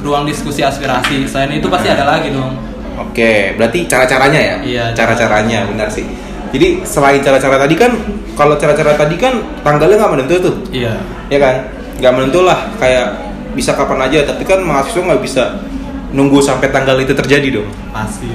ruang 0.00 0.24
diskusi 0.24 0.60
aspirasi. 0.60 1.28
Selain 1.28 1.52
itu 1.52 1.68
pasti 1.68 1.84
ada 1.86 2.08
lagi 2.08 2.32
dong. 2.32 2.56
Oke, 2.96 3.52
berarti 3.54 3.84
cara-caranya 3.84 4.40
ya? 4.40 4.56
Iya, 4.60 4.84
Cara-caranya, 4.92 5.64
benar 5.66 5.88
sih. 5.88 6.04
Jadi 6.50 6.80
selain 6.82 7.20
cara-cara 7.20 7.60
tadi 7.60 7.76
kan, 7.76 7.92
kalau 8.32 8.56
cara-cara 8.56 8.96
tadi 8.96 9.14
kan 9.14 9.36
tanggalnya 9.60 10.00
nggak 10.00 10.12
menentu 10.12 10.34
tuh, 10.40 10.54
Iya. 10.72 10.96
ya 11.28 11.38
kan? 11.38 11.54
Nggak 12.00 12.12
menentu 12.12 12.40
lah, 12.42 12.72
kayak 12.76 13.12
bisa 13.54 13.74
kapan 13.74 14.06
aja. 14.10 14.26
Tapi 14.26 14.42
kan 14.46 14.62
mahasiswa 14.62 15.02
nggak 15.02 15.22
bisa 15.22 15.62
nunggu 16.10 16.42
sampai 16.42 16.68
tanggal 16.74 16.98
itu 16.98 17.14
terjadi 17.14 17.62
dong. 17.62 17.68
Pasti. 17.94 18.30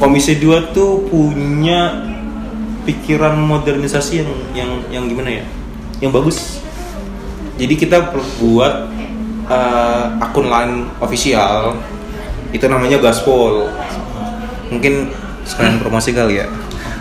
Komisi 0.00 0.40
2 0.40 0.74
tuh 0.74 1.06
punya 1.06 2.02
pikiran 2.82 3.38
modernisasi 3.38 4.12
yang 4.24 4.30
yang 4.52 4.70
yang 4.90 5.04
gimana 5.06 5.42
ya? 5.42 5.44
Yang 6.02 6.12
bagus. 6.18 6.38
Jadi 7.60 7.74
kita 7.78 8.10
buat 8.42 8.90
eh, 9.46 10.04
akun 10.18 10.50
lain 10.50 10.90
official 10.98 11.78
itu 12.50 12.64
namanya 12.66 12.98
Gaspol. 12.98 13.70
Mungkin 14.72 15.12
sekalian 15.46 15.78
promosi 15.78 16.10
kali 16.10 16.42
ya. 16.42 16.46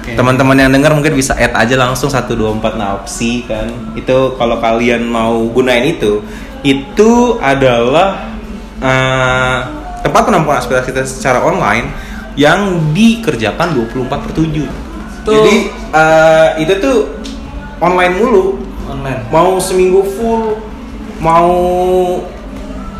Oke. 0.01 0.17
Teman-teman 0.17 0.58
yang 0.58 0.74
dengar 0.74 0.98
mungkin 0.98 1.13
bisa 1.13 1.38
add 1.38 1.53
aja 1.53 1.77
langsung 1.77 2.10
124 2.10 2.58
Napsi 2.74 3.46
kan. 3.46 3.70
Itu 3.93 4.34
kalau 4.34 4.58
kalian 4.58 5.05
mau 5.05 5.46
gunain 5.53 5.86
itu, 5.86 6.25
itu 6.62 7.41
adalah 7.41 8.30
eh, 8.82 9.60
tempat 10.01 10.22
penampungan 10.25 10.62
aspirasi 10.62 10.94
kita 10.94 11.01
secara 11.06 11.41
online 11.41 11.89
yang 12.38 12.94
dikerjakan 12.96 13.75
24 13.75 14.08
per 14.10 14.32
7. 14.34 14.48
Tuh. 15.25 15.34
Jadi 15.34 15.56
eh, 15.94 16.50
itu 16.65 16.74
tuh 16.82 16.98
online 17.82 18.13
mulu. 18.18 18.62
Online. 18.89 19.22
Mau 19.30 19.58
seminggu 19.62 20.01
full, 20.18 20.58
mau 21.22 21.50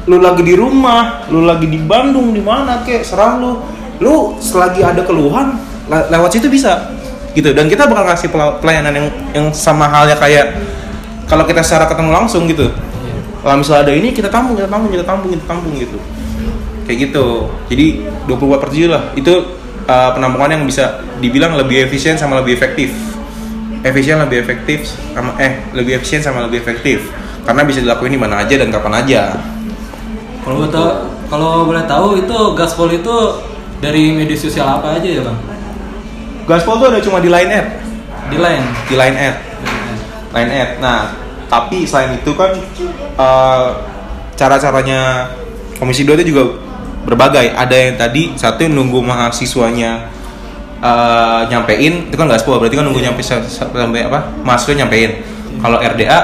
lu 0.01 0.18
lagi 0.18 0.41
di 0.41 0.58
rumah, 0.58 1.30
lu 1.30 1.46
lagi 1.46 1.70
di 1.70 1.77
Bandung 1.77 2.34
di 2.34 2.41
mana 2.41 2.82
kek, 2.82 3.06
serah 3.06 3.38
lu. 3.38 3.62
Lu 4.01 4.38
selagi 4.41 4.82
ada 4.82 5.06
keluhan 5.06 5.62
le- 5.86 6.08
lewat 6.10 6.34
situ 6.34 6.50
bisa. 6.50 6.89
Gitu. 7.38 7.53
Dan 7.53 7.70
kita 7.70 7.86
bakal 7.86 8.10
kasih 8.10 8.34
pela- 8.34 8.58
pelayanan 8.58 8.94
yang 8.98 9.08
yang 9.32 9.48
sama 9.53 9.86
halnya 9.88 10.18
kayak 10.18 10.58
kalau 11.30 11.46
kita 11.46 11.62
secara 11.62 11.86
ketemu 11.86 12.10
langsung 12.12 12.50
gitu. 12.50 12.74
Kalau 13.41 13.57
misalnya 13.57 13.89
ada 13.89 13.93
ini 13.98 14.13
kita 14.13 14.29
tampung, 14.29 14.53
kita 14.53 14.69
tampung, 14.69 14.93
kita 14.93 15.05
tampung, 15.05 15.29
kita 15.33 15.45
tampung 15.50 15.74
gitu. 15.74 15.98
Kayak 16.86 16.98
gitu. 17.10 17.25
Jadi 17.74 18.05
24 18.29 18.62
per 18.62 18.69
7 18.69 18.93
lah. 18.93 19.03
Itu 19.17 19.33
uh, 19.89 20.10
penampungan 20.13 20.62
yang 20.62 20.63
bisa 20.69 21.01
dibilang 21.17 21.57
lebih 21.57 21.89
efisien 21.89 22.21
sama 22.21 22.38
lebih 22.38 22.53
efektif. 22.53 22.93
Efisien 23.81 24.21
lebih 24.21 24.45
efektif 24.45 24.93
sama 25.17 25.33
eh 25.41 25.57
lebih 25.74 25.98
efisien 25.98 26.21
sama 26.21 26.45
lebih 26.45 26.62
efektif. 26.62 27.10
Karena 27.41 27.65
bisa 27.65 27.81
dilakuin 27.81 28.13
di 28.13 28.21
mana 28.21 28.45
aja 28.45 28.53
dan 28.53 28.69
kapan 28.69 28.93
aja. 29.01 29.21
Kalau 30.45 30.69
tahu, 30.69 30.89
kalau 31.29 31.65
boleh 31.65 31.86
tahu 31.89 32.17
itu 32.21 32.38
gaspol 32.53 32.89
itu 32.93 33.15
dari 33.81 34.13
media 34.13 34.38
sosial 34.38 34.77
apa 34.77 35.01
aja 35.01 35.10
ya, 35.10 35.21
Bang? 35.25 35.38
Gaspol 36.45 36.77
tuh 36.77 36.88
ada 36.93 37.01
cuma 37.01 37.17
di 37.21 37.29
Line 37.29 37.50
Ad, 37.50 37.67
Di 38.29 38.38
Line. 38.38 38.65
di 38.89 38.95
Line 38.98 39.17
Ad, 39.17 39.36
Line 40.33 40.51
Ad. 40.53 40.69
Nah, 40.81 41.00
tapi 41.51 41.84
selain 41.84 42.15
itu 42.15 42.31
kan 42.31 42.55
uh, 43.20 43.75
cara-caranya 44.34 45.27
Komisi 45.75 46.05
2 46.05 46.13
itu 46.15 46.31
juga 46.31 46.62
berbagai. 47.03 47.51
Ada 47.51 47.74
yang 47.75 47.96
tadi 47.98 48.38
satu 48.38 48.62
yang 48.62 48.77
nunggu 48.77 49.01
mahasiswanya 49.01 50.05
uh, 50.77 51.41
nyampein, 51.50 52.05
itu 52.05 52.13
kan 52.13 52.29
gaspol, 52.29 52.62
berarti 52.62 52.77
kan 52.77 52.86
nunggu 52.86 53.01
nyampe 53.01 53.20
sa- 53.20 53.41
sa- 53.41 53.65
sampai 53.65 54.05
apa? 54.05 54.29
Mahasiswa 54.46 54.77
nyampein. 54.77 55.25
Kalau 55.58 55.81
RDA 55.81 56.20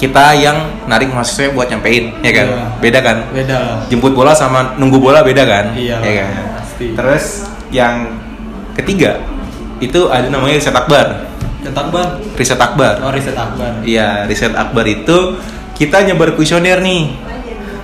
kita 0.00 0.32
yang 0.34 0.56
narik 0.88 1.12
mahasiswa 1.12 1.52
buat 1.52 1.68
nyampein, 1.68 2.08
ya 2.24 2.32
kan? 2.32 2.46
Iya. 2.48 2.64
Beda 2.80 2.98
kan? 3.04 3.16
Beda. 3.30 3.58
Jemput 3.86 4.16
bola 4.16 4.32
sama 4.32 4.74
nunggu 4.74 4.96
bola 4.96 5.20
beda 5.20 5.44
kan? 5.44 5.76
Iya, 5.76 6.00
Ya 6.00 6.12
kan? 6.24 6.32
pasti. 6.58 6.86
Terus 6.96 7.24
yang 7.68 8.16
ketiga 8.72 9.20
itu 9.78 10.08
ada 10.08 10.26
namanya 10.26 10.56
riset 11.62 11.78
akbar. 11.78 12.06
Riset 12.34 12.58
akbar. 12.58 12.94
Oh, 13.06 13.12
riset 13.14 13.38
akbar. 13.38 13.70
Iya, 13.86 14.26
riset 14.26 14.54
akbar 14.58 14.84
itu 14.90 15.38
kita 15.78 16.02
nyebar 16.02 16.34
kuesioner 16.34 16.82
nih. 16.82 17.14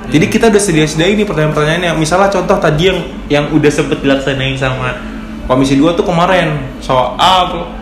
Jadi 0.09 0.27
kita 0.27 0.49
udah 0.49 0.63
sedia-sedia 0.63 1.07
ini 1.07 1.23
pertanyaan-pertanyaannya. 1.23 1.93
Misalnya 2.01 2.33
contoh 2.33 2.57
tadi 2.59 2.91
yang 2.91 2.99
yang 3.29 3.45
udah 3.55 3.71
sempet 3.71 4.01
dilaksanain 4.03 4.57
sama 4.59 4.97
Komisi 5.49 5.81
2 5.81 5.97
tuh 5.97 6.05
kemarin 6.05 6.77
soal 6.85 7.73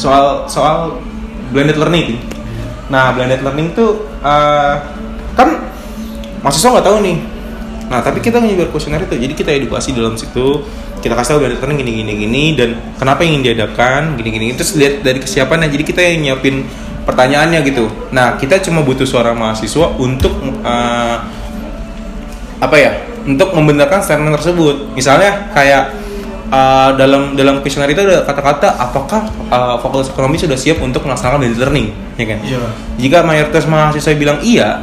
soal 0.00 0.48
soal 0.48 0.96
blended 1.52 1.76
learning. 1.76 2.16
Nah, 2.88 3.12
blended 3.12 3.44
learning 3.44 3.76
tuh 3.76 4.08
eh, 4.24 4.74
kan 5.36 5.48
mahasiswa 6.40 6.72
nggak 6.72 6.86
tahu 6.86 6.98
nih. 7.04 7.16
Nah, 7.92 8.00
tapi 8.00 8.24
kita 8.24 8.40
nyebar 8.40 8.72
kuesioner 8.72 9.04
itu. 9.04 9.20
Jadi 9.20 9.34
kita 9.36 9.52
edukasi 9.52 9.92
dalam 9.92 10.16
situ. 10.16 10.64
Kita 11.04 11.12
kasih 11.12 11.36
tahu 11.36 11.44
blended 11.44 11.60
learning 11.60 11.78
gini 11.84 11.92
gini 12.00 12.12
gini 12.24 12.44
dan 12.56 12.70
kenapa 12.96 13.20
ingin 13.20 13.44
diadakan 13.44 14.16
gini 14.16 14.30
gini. 14.32 14.46
Terus 14.56 14.80
lihat 14.80 15.04
dari 15.04 15.20
kesiapannya. 15.20 15.68
Jadi 15.68 15.84
kita 15.84 16.00
yang 16.00 16.24
nyiapin 16.24 16.64
pertanyaannya 17.04 17.60
gitu. 17.68 17.92
Nah, 18.16 18.40
kita 18.40 18.64
cuma 18.64 18.80
butuh 18.80 19.04
suara 19.04 19.36
mahasiswa 19.36 19.92
untuk 20.00 20.32
eh, 20.64 21.16
apa 22.64 22.76
ya? 22.80 22.96
Untuk 23.28 23.52
membenarkan 23.52 24.00
statement 24.00 24.40
tersebut. 24.40 24.96
Misalnya 24.96 25.52
kayak 25.52 25.92
eh, 26.48 26.90
dalam 26.96 27.36
dalam 27.36 27.60
kuesioner 27.60 27.92
itu 27.92 28.08
ada 28.08 28.24
kata-kata 28.24 28.72
apakah 28.80 29.28
eh, 29.52 29.76
fakultas 29.84 30.08
ekonomi 30.08 30.40
sudah 30.40 30.56
siap 30.56 30.80
untuk 30.80 31.04
melaksanakan 31.04 31.44
blended 31.44 31.60
learning, 31.60 31.92
ya 32.16 32.24
kan? 32.24 32.38
Iya. 32.40 32.62
Jika 32.96 33.18
mayoritas 33.20 33.68
mahasiswa 33.68 34.16
bilang 34.16 34.40
iya, 34.40 34.80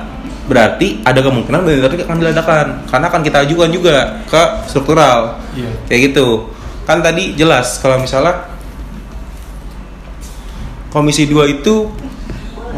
berarti 0.50 1.06
ada 1.06 1.22
kemungkinan 1.22 1.62
blended 1.62 1.86
learning 1.86 2.01
akan 2.10 2.18
diadakan 2.18 2.65
karena 2.89 3.06
akan 3.06 3.22
kita 3.22 3.38
ajukan 3.46 3.70
juga 3.70 3.96
ke 4.25 4.41
struktural. 4.65 5.38
Iya. 5.53 5.72
Kayak 5.86 6.01
gitu. 6.12 6.50
Kan 6.89 7.06
tadi 7.06 7.38
jelas 7.38 7.77
kalau 7.77 8.01
misalnya 8.01 8.50
Komisi 10.89 11.29
2 11.29 11.62
itu 11.62 11.86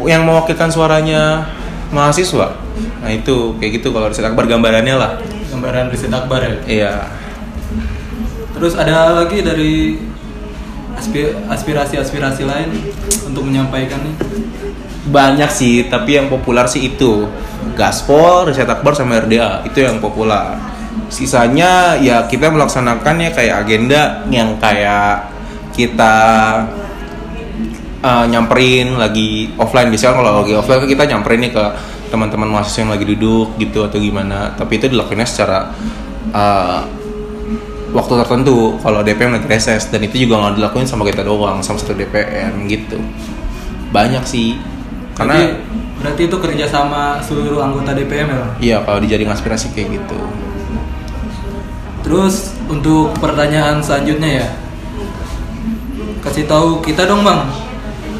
yang 0.04 0.28
mewakilkan 0.28 0.68
suaranya 0.68 1.48
mahasiswa. 1.96 2.60
Nah, 3.00 3.08
itu 3.08 3.56
kayak 3.56 3.80
gitu 3.80 3.88
kalau 3.88 4.12
riset 4.12 4.28
akbar 4.28 4.44
gambarannya 4.44 4.96
lah. 5.00 5.16
Gambaran 5.48 5.88
riset 5.88 6.12
akbar 6.12 6.44
ya. 6.44 6.56
Iya. 6.68 6.92
Terus 8.52 8.76
ada 8.76 9.16
lagi 9.16 9.40
dari 9.40 9.96
aspirasi-aspirasi 11.50 12.42
lain 12.46 12.68
untuk 13.26 13.46
menyampaikan 13.48 13.98
nih. 14.02 14.16
Banyak 15.10 15.50
sih, 15.50 15.90
tapi 15.90 16.14
yang 16.14 16.30
populer 16.30 16.64
sih 16.70 16.94
itu 16.94 17.26
Gaspol, 17.74 18.50
Riset 18.50 18.68
Akbar 18.68 18.94
sama 18.94 19.18
RDA 19.22 19.66
itu 19.66 19.82
yang 19.82 19.98
populer. 19.98 20.54
Sisanya 21.08 21.96
ya 21.98 22.24
kita 22.28 22.52
melaksanakannya 22.52 23.32
kayak 23.34 23.66
agenda 23.66 24.24
yang 24.28 24.56
kayak 24.60 25.28
kita 25.72 26.14
uh, 28.04 28.24
nyamperin 28.28 28.96
lagi 29.00 29.52
offline 29.56 29.88
biasanya 29.88 30.20
kalau 30.20 30.32
lagi 30.44 30.52
offline 30.52 30.80
kan 30.84 30.88
kita 30.88 31.04
nyamperin 31.08 31.40
nih 31.48 31.52
ke 31.52 31.64
teman-teman 32.12 32.48
mahasiswa 32.52 32.84
yang 32.84 32.92
lagi 32.92 33.06
duduk 33.08 33.56
gitu 33.56 33.88
atau 33.88 33.96
gimana. 33.96 34.52
Tapi 34.52 34.76
itu 34.76 34.86
dilakukannya 34.92 35.24
secara 35.24 35.72
uh, 36.36 36.84
waktu 37.92 38.12
tertentu 38.24 38.80
kalau 38.80 39.04
DPM 39.04 39.36
lagi 39.36 39.48
reses 39.48 39.88
dan 39.92 40.00
itu 40.00 40.24
juga 40.24 40.40
nggak 40.40 40.54
dilakuin 40.58 40.88
sama 40.88 41.04
kita 41.04 41.22
doang 41.22 41.60
sama 41.60 41.76
satu 41.76 41.92
DPM 41.92 42.66
gitu 42.66 42.96
banyak 43.92 44.24
sih 44.24 44.56
Karena 45.12 45.36
karena 45.36 45.60
berarti 46.00 46.22
itu 46.24 46.36
kerja 46.40 46.64
sama 46.66 47.20
seluruh 47.20 47.60
anggota 47.60 47.92
DPM 47.92 48.32
ya. 48.32 48.44
Iya 48.58 48.76
kalau 48.82 48.98
dijaring 49.04 49.28
aspirasi 49.28 49.70
kayak 49.76 50.00
gitu 50.00 50.18
Terus 52.02 52.52
untuk 52.66 53.14
pertanyaan 53.22 53.78
selanjutnya 53.80 54.44
ya. 54.44 54.48
Kasih 56.20 56.44
tahu 56.44 56.82
kita 56.82 57.06
dong, 57.06 57.22
Bang. 57.22 57.48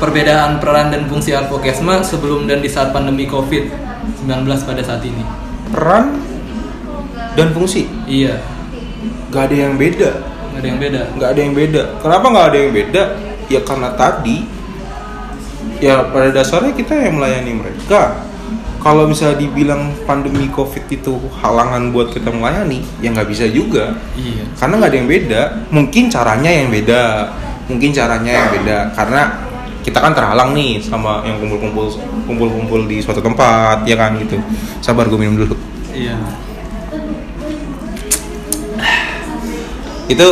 Perbedaan 0.01 0.59
peran 0.59 0.91
dan 0.91 1.07
fungsi 1.07 1.35
advokesma 1.35 2.03
sebelum 2.03 2.51
dan 2.51 2.59
di 2.59 2.71
saat 2.73 2.91
pandemi 2.91 3.29
Covid-19 3.29 4.27
pada 4.67 4.83
saat 4.83 5.03
ini. 5.07 5.23
peran 5.73 6.21
dan 7.33 7.49
fungsi 7.57 7.89
Iya, 8.05 8.37
nggak 9.31 9.43
ada 9.49 9.57
yang 9.57 9.75
beda. 9.81 10.11
Nggak 10.53 10.61
ada 10.61 10.69
yang 10.69 10.79
beda. 10.81 11.03
nggak 11.17 11.29
ada 11.31 11.41
yang 11.41 11.55
beda. 11.57 11.83
Kenapa 12.01 12.27
nggak 12.29 12.47
ada 12.53 12.59
yang 12.59 12.73
beda? 12.73 13.03
Ya 13.49 13.61
karena 13.65 13.89
tadi 13.97 14.39
ya 15.83 15.95
pada 16.09 16.29
dasarnya 16.31 16.73
kita 16.77 16.93
yang 16.95 17.19
melayani 17.19 17.53
mereka. 17.59 18.23
Kalau 18.83 19.07
misalnya 19.07 19.39
dibilang 19.39 19.95
pandemi 20.11 20.51
covid 20.51 20.91
itu 20.91 21.15
halangan 21.39 21.95
buat 21.95 22.11
kita 22.11 22.35
melayani 22.35 22.83
ya 22.99 23.15
nggak 23.15 23.31
bisa 23.31 23.47
juga. 23.47 23.95
Iya. 24.19 24.43
karena 24.59 24.75
nggak 24.79 24.91
ada 24.91 24.99
yang 24.99 25.11
beda. 25.11 25.43
Mungkin 25.71 26.05
caranya 26.11 26.51
yang 26.51 26.69
beda. 26.71 27.03
Mungkin 27.71 27.91
caranya 27.95 28.33
yang 28.43 28.49
beda. 28.51 28.79
Karena 28.95 29.23
kita 29.83 29.99
kan 29.99 30.15
terhalang 30.15 30.55
nih 30.55 30.79
sama 30.79 31.27
yang 31.27 31.43
kumpul-kumpul 31.43 31.91
kumpul-kumpul 32.27 32.87
di 32.87 33.03
suatu 33.03 33.23
tempat 33.23 33.87
ya 33.87 33.99
kan 33.99 34.19
gitu. 34.19 34.39
Sabar 34.83 35.07
gue 35.07 35.19
minum 35.19 35.47
dulu. 35.47 35.55
Iya. 35.95 36.19
Itu 40.13 40.29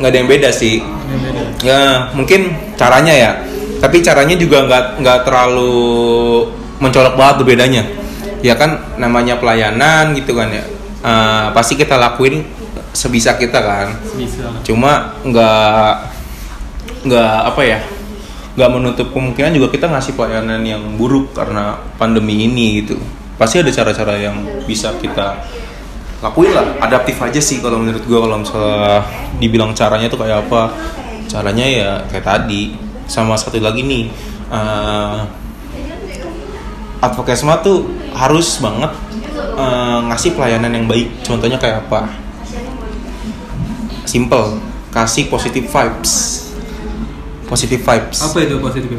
nggak 0.00 0.10
ada 0.10 0.18
yang 0.18 0.30
beda 0.30 0.50
sih. 0.50 0.80
Beda. 0.80 1.42
ya 1.60 1.80
mungkin 2.16 2.56
caranya 2.74 3.14
ya. 3.14 3.30
Tapi 3.80 4.04
caranya 4.04 4.36
juga 4.36 4.64
nggak 4.64 4.84
nggak 5.00 5.18
terlalu 5.24 6.48
mencolok 6.80 7.14
banget 7.16 7.34
tuh 7.40 7.46
bedanya. 7.46 7.82
Ya 8.40 8.56
kan 8.56 8.96
namanya 8.96 9.36
pelayanan 9.36 10.16
gitu 10.16 10.32
kan 10.32 10.48
ya. 10.48 10.64
Eh, 11.00 11.46
pasti 11.52 11.76
kita 11.76 11.96
lakuin 12.00 12.44
sebisa 12.92 13.36
kita 13.36 13.60
kan. 13.60 13.88
Bisa. 14.16 14.48
cuma 14.64 15.16
nggak 15.24 15.92
nggak 17.00 17.36
apa 17.48 17.62
ya 17.64 17.80
nggak 18.60 18.70
menutup 18.76 19.08
kemungkinan 19.16 19.56
juga 19.56 19.72
kita 19.72 19.86
ngasih 19.88 20.12
pelayanan 20.18 20.60
yang 20.60 20.82
buruk 21.00 21.32
karena 21.32 21.80
pandemi 21.96 22.44
ini 22.44 22.84
gitu. 22.84 23.00
Pasti 23.40 23.62
ada 23.62 23.72
cara-cara 23.72 24.20
yang 24.20 24.36
bisa 24.68 24.92
kita 25.00 25.40
lakuin 26.20 26.52
lah 26.52 26.76
adaptif 26.84 27.16
aja 27.20 27.40
sih 27.40 27.64
kalau 27.64 27.80
menurut 27.80 28.04
gua 28.04 28.28
kalau 28.28 28.36
misalnya 28.44 29.04
dibilang 29.40 29.72
caranya 29.72 30.06
tuh 30.08 30.20
kayak 30.20 30.46
apa. 30.46 30.72
Caranya 31.30 31.64
ya 31.64 31.90
kayak 32.10 32.26
tadi 32.26 32.74
sama 33.06 33.38
satu 33.38 33.58
lagi 33.62 33.82
nih 33.86 34.10
eh 34.50 35.18
advokesma 37.00 37.64
tuh 37.64 37.88
harus 38.12 38.60
banget 38.60 38.92
eh, 39.56 39.98
ngasih 40.10 40.36
pelayanan 40.36 40.72
yang 40.74 40.86
baik. 40.90 41.24
Contohnya 41.24 41.56
kayak 41.56 41.88
apa? 41.88 42.10
Simple 44.04 44.60
kasih 44.90 45.30
positive 45.30 45.70
vibes. 45.70 46.12
Positive 47.46 47.82
vibes. 47.82 48.18
Apa 48.22 48.38
itu 48.42 48.58
positif? 48.58 48.98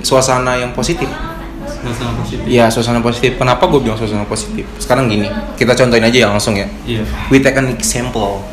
suasana 0.00 0.56
yang 0.56 0.72
positif 0.72 1.08
Suasana 1.80 2.12
positif. 2.20 2.44
Iya 2.44 2.64
suasana 2.68 3.00
positif. 3.00 3.32
Kenapa 3.40 3.64
gue 3.64 3.80
bilang 3.80 3.96
suasana 3.96 4.28
positif? 4.28 4.68
Sekarang 4.76 5.08
gini 5.08 5.26
kita 5.56 5.72
contohin 5.72 6.04
aja 6.04 6.18
ya 6.24 6.28
langsung 6.28 6.54
ya. 6.56 6.68
Iya. 6.84 7.02
we 7.32 7.40
take 7.40 7.56
an 7.56 7.72
example. 7.72 8.44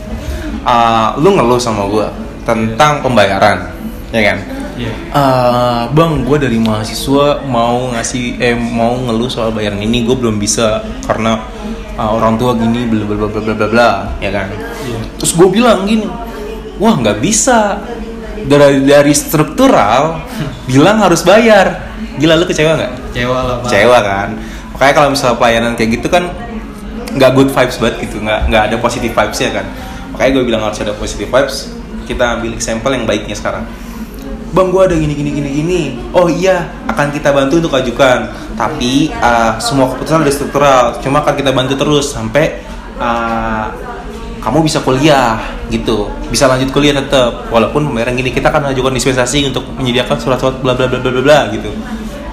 Uh, 0.63 1.15
lu 1.19 1.36
ngeluh 1.36 1.60
sama 1.60 1.88
gue 1.91 2.07
tentang 2.48 3.03
pembayaran 3.03 3.72
ya 4.15 4.22
kan? 4.31 4.38
Iya. 4.77 4.93
Eh, 4.93 5.84
bang 5.91 6.22
gue 6.22 6.38
dari 6.38 6.62
mahasiswa 6.62 7.41
mau 7.50 7.89
ngasih 7.98 8.38
eh 8.38 8.53
mau 8.53 8.93
ngeluh 8.93 9.27
soal 9.27 9.50
bayaran 9.50 9.81
ini 9.81 10.05
gue 10.05 10.13
belum 10.13 10.38
bisa 10.38 10.86
karena 11.10 11.41
uh, 11.98 12.13
orang 12.13 12.38
tua 12.38 12.53
gini 12.53 12.86
bla 12.86 13.03
bla 13.03 13.25
bla 13.25 13.41
bla 13.41 13.53
bla 13.57 13.67
bla 13.67 13.89
ya 14.22 14.29
kan? 14.31 14.53
Iya. 14.53 15.00
terus 15.17 15.34
gue 15.36 15.48
bilang 15.51 15.84
gini 15.84 16.07
wah 16.79 16.96
nggak 16.96 17.19
bisa. 17.19 17.84
Dari 18.38 18.86
dari 18.86 19.12
struktural 19.12 20.24
bilang 20.69 21.03
harus 21.03 21.25
bayar. 21.27 21.91
Gila 22.22 22.38
lu 22.38 22.46
kecewa 22.48 22.77
nggak 22.79 23.07
Kecewa 23.18 23.40
lah, 23.42 23.56
Pak. 23.58 23.66
kecewa 23.66 23.98
kan? 24.06 24.30
Makanya 24.78 24.94
kalau 24.94 25.10
misalnya 25.10 25.38
pelayanan 25.42 25.74
kayak 25.74 25.90
gitu 25.98 26.08
kan 26.14 26.24
nggak 27.18 27.32
good 27.34 27.50
vibes 27.50 27.78
banget 27.82 27.96
gitu. 28.06 28.22
Nggak 28.22 28.40
nggak 28.54 28.64
ada 28.70 28.76
positive 28.78 29.14
vibes 29.18 29.40
ya 29.42 29.50
kan? 29.58 29.66
Makanya 30.14 30.32
gue 30.38 30.44
bilang 30.46 30.62
harus 30.62 30.80
ada 30.86 30.94
positive 30.94 31.30
vibes. 31.34 31.74
Kita 32.06 32.38
ambil 32.38 32.54
example 32.54 32.94
yang 32.94 33.10
baiknya 33.10 33.34
sekarang. 33.34 33.66
Bang 34.54 34.70
gue 34.70 34.82
ada 34.86 34.94
gini 34.94 35.18
gini 35.18 35.32
gini 35.34 35.50
gini. 35.50 35.82
Oh 36.14 36.30
iya 36.30 36.70
akan 36.86 37.10
kita 37.10 37.34
bantu 37.34 37.58
untuk 37.58 37.74
ajukan. 37.74 38.30
Tapi 38.54 39.10
uh, 39.18 39.58
semua 39.58 39.90
keputusan 39.90 40.22
ada 40.22 40.34
struktural. 40.34 40.84
Cuma 41.02 41.26
akan 41.26 41.34
kita 41.34 41.50
bantu 41.50 41.74
terus 41.74 42.14
sampai 42.14 42.62
uh, 43.02 43.74
kamu 44.46 44.62
bisa 44.62 44.86
kuliah 44.86 45.42
gitu. 45.74 46.06
Bisa 46.30 46.46
lanjut 46.46 46.70
kuliah 46.70 46.94
tetap 46.94 47.50
walaupun 47.50 47.82
pembayaran 47.90 48.14
gini 48.14 48.30
kita 48.30 48.54
akan 48.54 48.70
ajukan 48.78 48.94
dispensasi 48.94 49.50
untuk 49.50 49.66
menyediakan 49.74 50.22
surat-surat 50.22 50.62
bla 50.62 50.78
bla 50.78 50.86
bla 50.86 51.02
bla 51.02 51.22
bla 51.26 51.40
gitu 51.50 51.74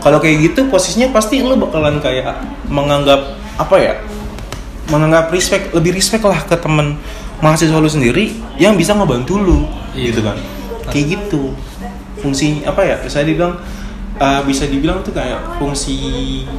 kalau 0.04 0.20
kayak 0.20 0.52
gitu 0.52 0.68
posisinya 0.68 1.08
pasti 1.16 1.40
lo 1.40 1.56
bakalan 1.56 1.96
kayak 1.98 2.36
menganggap 2.68 3.40
apa 3.56 3.76
ya 3.80 3.94
menganggap 4.92 5.32
respect 5.32 5.72
lebih 5.72 5.96
respect 5.96 6.20
lah 6.28 6.44
ke 6.44 6.52
temen 6.60 7.00
mahasiswa 7.40 7.80
lu 7.80 7.88
sendiri 7.88 8.36
yang 8.60 8.76
bisa 8.76 8.92
ngebantu 8.92 9.40
lu 9.40 9.58
Iya. 9.96 10.10
gitu 10.12 10.20
kan. 10.26 10.36
Kayak 10.92 11.06
gitu. 11.16 11.42
Fungsi 12.20 12.60
apa 12.68 12.84
ya 12.84 12.96
saya 13.08 13.24
dibilang 13.24 13.56
eh, 14.20 14.40
bisa 14.44 14.68
dibilang 14.68 15.00
tuh 15.00 15.14
kayak 15.16 15.56
fungsi 15.56 15.96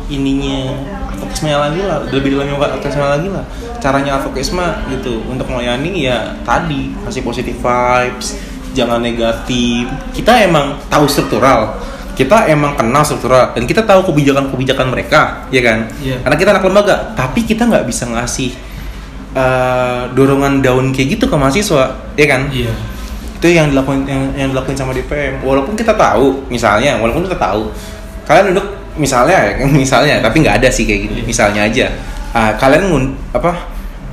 ininya 0.09 0.73
advokesma 1.13 1.69
lagi 1.69 1.81
lah 1.85 2.03
lebih 2.09 2.33
dalamnya 2.35 2.57
advokesma 2.57 3.05
lagi 3.19 3.27
lah. 3.29 3.45
Caranya 3.77 4.17
advokesma 4.17 4.89
gitu 4.89 5.21
untuk 5.29 5.45
melayani 5.51 6.09
ya 6.09 6.33
tadi 6.41 6.95
kasih 7.05 7.21
positive 7.21 7.59
vibes 7.61 8.39
jangan 8.73 8.99
negatif. 8.99 9.85
Kita 10.17 10.33
emang 10.41 10.81
tahu 10.89 11.05
struktural 11.05 11.77
kita 12.15 12.47
emang 12.47 12.73
kenal 12.73 13.03
struktural 13.03 13.51
dan 13.51 13.63
kita 13.63 13.83
tahu 13.83 14.07
kebijakan-kebijakan 14.07 14.87
mereka 14.87 15.21
ya 15.49 15.59
kan 15.59 15.85
Iya. 15.97 16.17
karena 16.19 16.35
kita 16.35 16.49
anak 16.51 16.63
lembaga 16.63 16.95
tapi 17.13 17.43
kita 17.43 17.63
nggak 17.63 17.83
bisa 17.83 18.07
ngasih 18.07 18.55
eh, 19.33 20.01
dorongan 20.11 20.59
daun 20.59 20.89
kayak 20.89 21.13
gitu 21.13 21.25
ke 21.25 21.35
mahasiswa 21.35 21.91
ya 22.15 22.25
kan 22.25 22.47
Iya. 22.47 22.71
itu 23.35 23.47
yang 23.51 23.67
dilakuin 23.69 24.07
yang, 24.07 24.23
yang 24.33 24.49
dilakuin 24.49 24.73
sama 24.73 24.91
DPM 24.91 25.39
walaupun 25.39 25.75
kita 25.75 25.91
tahu 25.91 26.47
misalnya 26.47 26.95
walaupun 26.97 27.23
kita 27.23 27.35
tahu 27.35 27.67
kalian 28.23 28.55
duduk 28.55 28.65
misalnya 28.95 29.35
ya 29.35 29.67
misalnya 29.83 30.15
tapi 30.19 30.39
nggak 30.39 30.63
ada 30.63 30.69
sih 30.69 30.83
kayak 30.83 30.99
gini 31.03 31.19
Iya. 31.19 31.25
misalnya 31.25 31.61
aja 31.63 31.87
Ah, 32.31 32.51
kalian 32.51 32.91
ngun 32.91 33.05
apa 33.31 33.55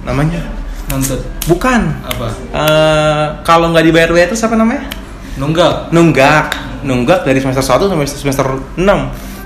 namanya 0.02 0.38
Nuntut. 0.86 1.18
bukan 1.42 1.90
Apa? 2.04 2.30
Eh, 2.54 3.24
kalau 3.42 3.70
nggak 3.70 3.82
dibayar 3.82 4.10
bayar 4.10 4.26
itu 4.26 4.38
siapa 4.38 4.54
namanya 4.54 4.86
Nunggak. 5.34 5.90
nunggak 5.90 6.54
nunggak 6.82 7.22
dari 7.22 7.38
semester 7.38 7.62
1 7.62 7.86
sampai 7.86 8.06
semester 8.06 8.46
6 8.74 8.82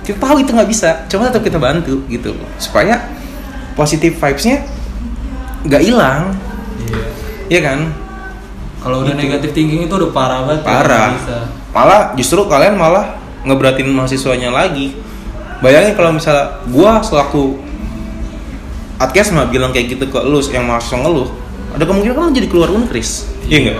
kita 0.02 0.18
tahu 0.18 0.36
itu 0.38 0.50
nggak 0.50 0.66
bisa 0.66 1.04
cuma 1.06 1.26
tetap 1.26 1.42
kita 1.42 1.56
bantu 1.56 2.04
gitu 2.06 2.30
supaya 2.56 3.00
positive 3.72 4.14
vibesnya 4.14 4.64
nggak 5.62 5.82
hilang 5.82 6.32
Iya. 6.78 7.02
ya 7.50 7.60
kan 7.62 7.80
Kalau 8.78 9.02
udah 9.02 9.12
Gitu. 9.12 9.20
negatif 9.20 9.50
thinking 9.50 9.82
itu 9.82 9.94
udah 9.94 10.10
parah 10.10 10.40
banget. 10.42 10.60
ya, 10.60 10.68
parah 10.68 11.06
Bisa. 11.12 11.38
malah 11.70 12.00
justru 12.14 12.40
kalian 12.44 12.74
malah 12.74 13.18
ngeberatin 13.42 13.88
mahasiswanya 13.88 14.48
lagi 14.48 14.94
bayangin 15.58 15.92
kalau 15.92 16.12
misalnya 16.12 16.62
gua 16.66 17.00
selaku 17.00 17.58
Atkes 18.96 19.28
mah 19.28 19.44
bilang 19.46 19.70
kayak 19.70 19.92
gitu 19.92 20.04
ke 20.06 20.18
lu 20.20 20.40
yang 20.48 20.64
mahasiswa 20.64 20.96
ngeluh 20.96 21.28
ada 21.72 21.84
kemungkinan 21.84 22.16
kan 22.16 22.32
jadi 22.32 22.46
keluar 22.46 22.70
unkris 22.70 23.28
iya 23.44 23.58
nggak 23.66 23.78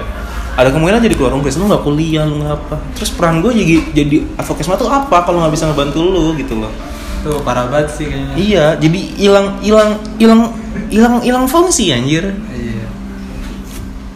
ada 0.56 0.68
kemungkinan 0.68 1.00
jadi 1.00 1.14
keluar 1.14 1.32
unkris 1.32 1.54
lu 1.54 1.64
nggak 1.64 1.82
kuliah 1.82 2.24
lu 2.24 2.40
nggak 2.40 2.54
apa 2.54 2.76
terus 2.92 3.10
peran 3.10 3.38
gue 3.38 3.52
jadi 3.52 3.74
jadi 3.94 4.16
advokesma 4.36 4.74
tuh 4.74 4.88
apa 4.88 5.20
kalau 5.20 5.40
nggak 5.40 5.52
bisa 5.52 5.64
ngebantu 5.66 6.00
lu 6.00 6.32
gitu 6.34 6.56
loh 6.56 6.72
Tuh 7.18 7.42
parah 7.42 7.66
banget 7.66 7.90
sih 7.92 8.06
kayaknya. 8.06 8.34
iya 8.34 8.66
jadi 8.74 8.98
hilang 9.16 9.46
hilang 9.60 9.90
hilang 10.16 10.40
hilang 10.88 11.14
hilang 11.20 11.44
fungsi 11.44 11.90
anjir 11.90 12.22
Iya. 12.48 12.86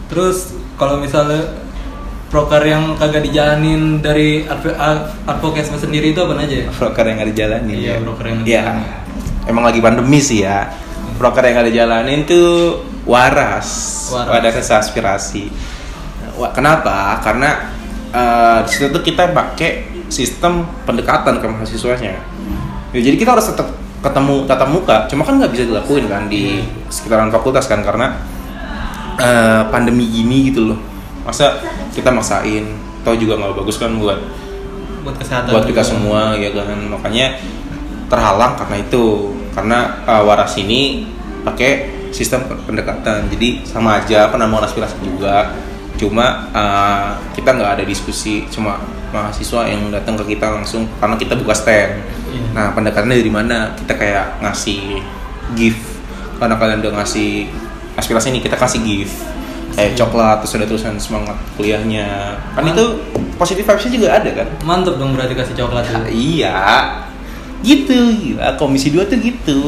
Terus 0.07 0.37
kalau 0.75 0.97
misalnya 0.97 1.55
proker 2.27 2.63
yang 2.63 2.95
kagak 2.95 3.21
dijalanin 3.21 3.99
dari 3.99 4.43
adv- 4.43 4.73
ad- 4.73 5.11
advokesma 5.25 5.75
sendiri 5.75 6.11
itu 6.11 6.19
apa 6.19 6.35
aja 6.37 6.55
ya? 6.57 6.69
broker 6.69 7.05
yang 7.05 7.19
ada 7.19 7.31
jalanin 7.31 7.75
Iya, 7.75 7.91
ya. 7.91 7.95
broker 7.99 8.25
yang 8.25 8.37
ada 8.37 8.45
Iya. 8.45 8.61
jalanin. 8.63 8.87
emang 9.43 9.63
lagi 9.65 9.79
pandemi 9.79 10.19
sih 10.19 10.39
ya 10.41 10.71
broker 11.17 11.43
yang 11.43 11.57
ada 11.59 11.69
jalanin 11.69 12.23
tuh 12.23 12.79
waras 13.03 13.67
Waras. 14.09 14.29
waras 14.31 14.53
rasa 14.55 14.73
aspirasi 14.79 15.49
Wah, 15.49 15.70
kenapa? 16.53 17.19
Karena 17.23 17.71
eh, 18.11 18.59
di 18.65 18.69
situ 18.71 18.87
tuh 18.91 19.03
kita 19.03 19.31
pakai 19.31 19.91
sistem 20.11 20.67
pendekatan 20.83 21.39
ke 21.39 21.45
mahasiswanya. 21.47 22.19
Ya, 22.91 22.99
jadi 22.99 23.15
kita 23.15 23.39
harus 23.39 23.47
tetap 23.47 23.71
ketemu 24.03 24.43
tatap 24.49 24.69
muka. 24.69 24.97
Cuma 25.07 25.23
kan 25.23 25.39
nggak 25.39 25.51
bisa 25.53 25.63
dilakuin 25.63 26.11
kan 26.11 26.27
di 26.27 26.59
sekitaran 26.91 27.31
fakultas 27.31 27.69
kan 27.71 27.79
karena 27.85 28.19
eh, 29.15 29.61
pandemi 29.71 30.07
gini 30.09 30.51
gitu 30.51 30.73
loh. 30.75 30.79
Masa 31.23 31.61
kita 31.95 32.11
maksain? 32.11 32.67
Tau 33.01 33.17
juga 33.17 33.39
nggak 33.39 33.57
bagus 33.63 33.81
kan 33.81 33.95
buat 33.97 34.19
buat 35.01 35.17
kesehatan. 35.17 35.49
buat 35.49 35.65
kita 35.65 35.81
juga. 35.81 35.89
semua 35.89 36.21
ya 36.37 36.49
kan? 36.53 36.79
Makanya 36.85 37.25
terhalang 38.11 38.53
karena 38.59 38.77
itu. 38.81 39.05
Karena 39.51 39.99
uh, 40.07 40.23
waras 40.23 40.55
ini 40.55 41.03
pakai 41.43 42.01
sistem 42.15 42.45
pendekatan. 42.67 43.27
Jadi 43.31 43.67
sama 43.67 43.99
aja 43.99 44.31
penambahan 44.31 44.67
aspirasi 44.67 44.95
juga 45.03 45.51
cuma 46.01 46.49
uh, 46.49 47.13
kita 47.37 47.53
nggak 47.53 47.77
ada 47.77 47.83
diskusi 47.85 48.49
cuma 48.49 48.81
mahasiswa 49.13 49.69
yang 49.69 49.93
datang 49.93 50.17
ke 50.17 50.33
kita 50.33 50.49
langsung 50.49 50.89
karena 50.97 51.13
kita 51.19 51.37
buka 51.37 51.53
stand. 51.53 52.01
Iya. 52.31 52.47
nah 52.55 52.67
pendekatannya 52.73 53.21
dari 53.21 53.29
mana? 53.31 53.75
Kita 53.77 53.93
kayak 53.93 54.41
ngasih 54.41 55.03
gift. 55.53 55.83
Karena 56.41 56.57
kalian 56.57 56.81
udah 56.81 56.93
ngasih 57.03 57.51
aspirasi 57.99 58.33
ini 58.33 58.39
kita 58.41 58.55
kasih 58.57 58.81
gift. 58.81 59.13
Kayak 59.75 59.99
coklat 59.99 60.43
terus 60.43 60.55
ada 60.57 60.65
tulisan 60.67 60.95
semangat 60.97 61.37
kuliahnya. 61.59 62.39
Kan 62.55 62.65
itu 62.71 62.85
positive 63.35 63.67
vibesnya 63.67 63.91
juga 63.91 64.07
ada 64.15 64.29
kan? 64.31 64.47
Mantep 64.63 64.95
dong 64.95 65.13
berarti 65.13 65.35
kasih 65.35 65.55
coklat 65.59 65.85
Ya, 65.85 65.91
itu. 65.91 66.09
iya. 66.39 66.57
gitu 67.61 67.93
gila. 67.93 68.57
Komisi 68.57 68.89
2 68.89 69.05
tuh 69.11 69.19
gitu. 69.21 69.61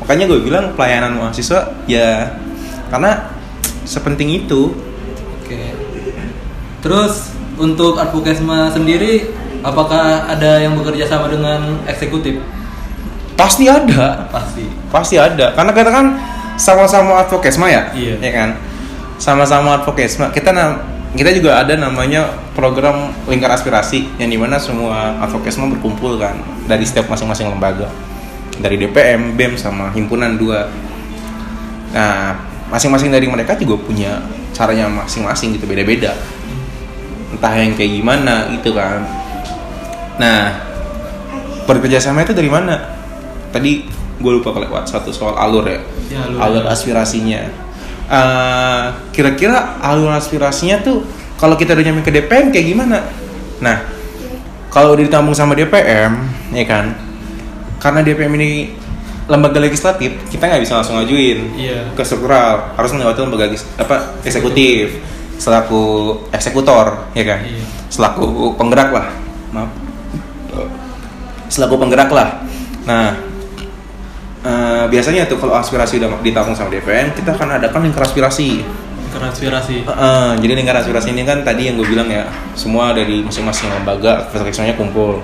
Makanya 0.00 0.24
gue 0.30 0.40
bilang 0.46 0.72
pelayanan 0.78 1.18
mahasiswa 1.18 1.74
ya 1.90 2.32
karena 2.88 3.34
sepenting 3.82 4.46
itu. 4.46 4.85
Terus 6.86 7.34
untuk 7.58 7.98
advokesma 7.98 8.70
sendiri 8.70 9.26
apakah 9.66 10.30
ada 10.30 10.62
yang 10.62 10.78
bekerja 10.78 11.10
sama 11.10 11.26
dengan 11.26 11.82
eksekutif? 11.90 12.38
pasti 13.36 13.66
ada. 13.66 14.30
Pasti. 14.30 14.64
pasti 14.88 15.18
ada. 15.18 15.52
Karena 15.52 15.74
kita 15.74 15.90
kan 15.90 16.14
sama-sama 16.56 17.26
advokesma 17.26 17.66
ya? 17.66 17.82
Iya. 17.90 18.14
ya 18.22 18.32
kan? 18.32 18.50
Sama-sama 19.18 19.82
advokesma 19.82 20.30
kita 20.30 20.54
nam 20.54 20.78
kita 21.18 21.34
juga 21.34 21.58
ada 21.58 21.74
namanya 21.74 22.28
program 22.54 23.10
lingkar 23.26 23.50
aspirasi 23.50 24.06
yang 24.22 24.30
di 24.30 24.38
mana 24.38 24.56
semua 24.56 25.18
advokesma 25.26 25.66
berkumpul 25.66 26.22
kan 26.22 26.38
dari 26.70 26.86
setiap 26.86 27.10
masing-masing 27.10 27.50
lembaga. 27.50 27.90
Dari 28.56 28.78
DPM, 28.78 29.36
BEM 29.36 29.58
sama 29.58 29.90
himpunan 29.90 30.38
dua. 30.38 30.70
Nah 31.92 32.38
masing-masing 32.70 33.10
dari 33.10 33.26
mereka 33.26 33.58
juga 33.58 33.74
punya 33.82 34.22
caranya 34.54 34.88
masing-masing 34.88 35.58
gitu 35.58 35.68
beda-beda 35.68 36.16
entah 37.28 37.52
yang 37.52 37.74
kayak 37.74 37.92
gimana 37.94 38.34
gitu 38.52 38.70
kan. 38.72 39.02
Nah 40.16 40.62
bekerja 41.66 41.98
sama 41.98 42.22
itu 42.22 42.30
dari 42.30 42.46
mana? 42.46 42.78
Tadi 43.50 43.82
gue 44.16 44.32
lupa 44.32 44.50
kelewat 44.50 44.86
satu 44.86 45.10
soal 45.10 45.34
alur 45.34 45.66
ya, 45.66 45.80
Ya, 46.08 46.24
alur. 46.24 46.38
alur 46.40 46.64
aspirasinya. 46.66 47.42
Eh, 48.06 48.84
kira-kira 49.10 49.76
alur 49.80 50.08
aspirasinya 50.10 50.78
tuh 50.78 51.02
kalau 51.34 51.54
kita 51.54 51.74
udah 51.74 51.84
nyampe 51.84 52.02
ke 52.02 52.12
DPM 52.14 52.48
kayak 52.48 52.66
gimana? 52.66 53.02
Nah 53.58 53.82
kalau 54.70 54.94
udah 54.94 55.04
ditampung 55.04 55.34
sama 55.34 55.52
DPM 55.52 56.12
ya 56.50 56.64
kan? 56.64 56.94
Karena 57.76 58.00
DPM 58.00 58.32
ini 58.36 58.72
lembaga 59.26 59.58
legislatif 59.58 60.14
kita 60.30 60.46
nggak 60.46 60.62
bisa 60.62 60.78
langsung 60.78 60.96
ngajuin 60.96 61.38
Iya. 61.58 61.90
ke 61.92 62.02
struktural. 62.06 62.72
Harus 62.78 62.94
melewati 62.94 63.20
lembaga 63.20 63.50
apa 63.76 63.96
eksekutif 64.22 65.02
selaku 65.36 65.82
eksekutor 66.32 67.12
ya 67.12 67.24
kan? 67.24 67.40
Iya. 67.44 67.64
selaku 67.92 68.56
penggerak 68.56 68.90
lah. 68.92 69.06
Maaf. 69.52 69.70
Selaku 71.46 71.74
penggerak 71.78 72.10
lah. 72.10 72.42
Nah 72.88 73.14
eh, 74.42 74.84
biasanya 74.90 75.28
tuh 75.28 75.38
kalau 75.38 75.54
aspirasi 75.56 76.02
udah 76.02 76.18
ditampung 76.20 76.56
sama 76.56 76.72
DPM 76.72 77.14
kita 77.14 77.36
akan 77.36 77.60
adakan 77.62 77.86
lingkar 77.86 78.04
aspirasi. 78.08 78.64
Lingkar 79.06 79.22
aspirasi. 79.30 79.86
Heeh, 79.86 80.28
jadi 80.42 80.52
lingkar 80.58 80.76
aspirasi 80.82 81.14
ini 81.14 81.22
kan 81.22 81.46
tadi 81.46 81.70
yang 81.70 81.78
gue 81.78 81.86
bilang 81.86 82.08
ya 82.10 82.26
semua 82.58 82.90
dari 82.90 83.22
masing-masing 83.22 83.70
lembaga 83.70 84.26
aspirasinya 84.26 84.74
kumpul. 84.74 85.22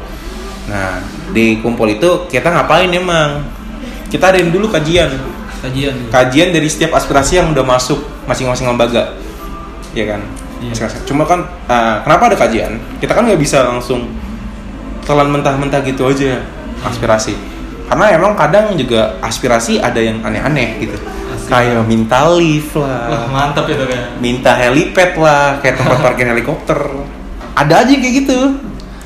Nah 0.70 1.02
di 1.34 1.58
kumpul 1.58 1.90
itu 1.90 2.28
kita 2.30 2.52
ngapain 2.52 2.88
emang? 2.92 3.42
Kita 4.12 4.28
adain 4.28 4.52
dulu 4.52 4.68
kajian. 4.68 5.08
Kajian. 5.62 5.94
kajian 6.10 6.50
dari 6.50 6.66
setiap 6.66 6.98
aspirasi 6.98 7.38
yang 7.38 7.54
udah 7.54 7.62
masuk 7.62 8.02
masing-masing 8.26 8.66
lembaga 8.66 9.14
ya 9.92 10.06
kan 10.08 10.22
Iya. 10.62 10.78
Masing-masing. 10.78 11.02
cuma 11.10 11.26
kan 11.26 11.40
uh, 11.66 11.96
kenapa 12.06 12.30
ada 12.30 12.36
kajian 12.38 12.78
kita 13.02 13.10
kan 13.10 13.26
nggak 13.26 13.34
bisa 13.36 13.66
langsung 13.66 14.06
telan 15.02 15.26
mentah-mentah 15.26 15.82
gitu 15.82 16.06
aja 16.06 16.38
aspirasi 16.80 17.34
karena 17.90 18.14
emang 18.14 18.38
kadang 18.38 18.70
juga 18.78 19.18
aspirasi 19.18 19.82
ada 19.82 19.98
yang 19.98 20.22
aneh-aneh 20.22 20.78
gitu 20.78 20.94
Asik. 21.34 21.50
kayak 21.50 21.82
minta 21.82 22.30
lift 22.30 22.78
Wah, 22.78 23.10
lah 23.10 23.26
mantap 23.26 23.66
itu 23.66 23.82
kan. 23.84 24.14
minta 24.22 24.54
helipad 24.54 25.18
lah 25.18 25.58
kayak 25.58 25.82
tempat 25.82 25.98
parkir 26.06 26.30
helikopter 26.30 26.78
ada 27.52 27.74
aja 27.82 27.92
kayak 27.92 28.14
gitu 28.22 28.38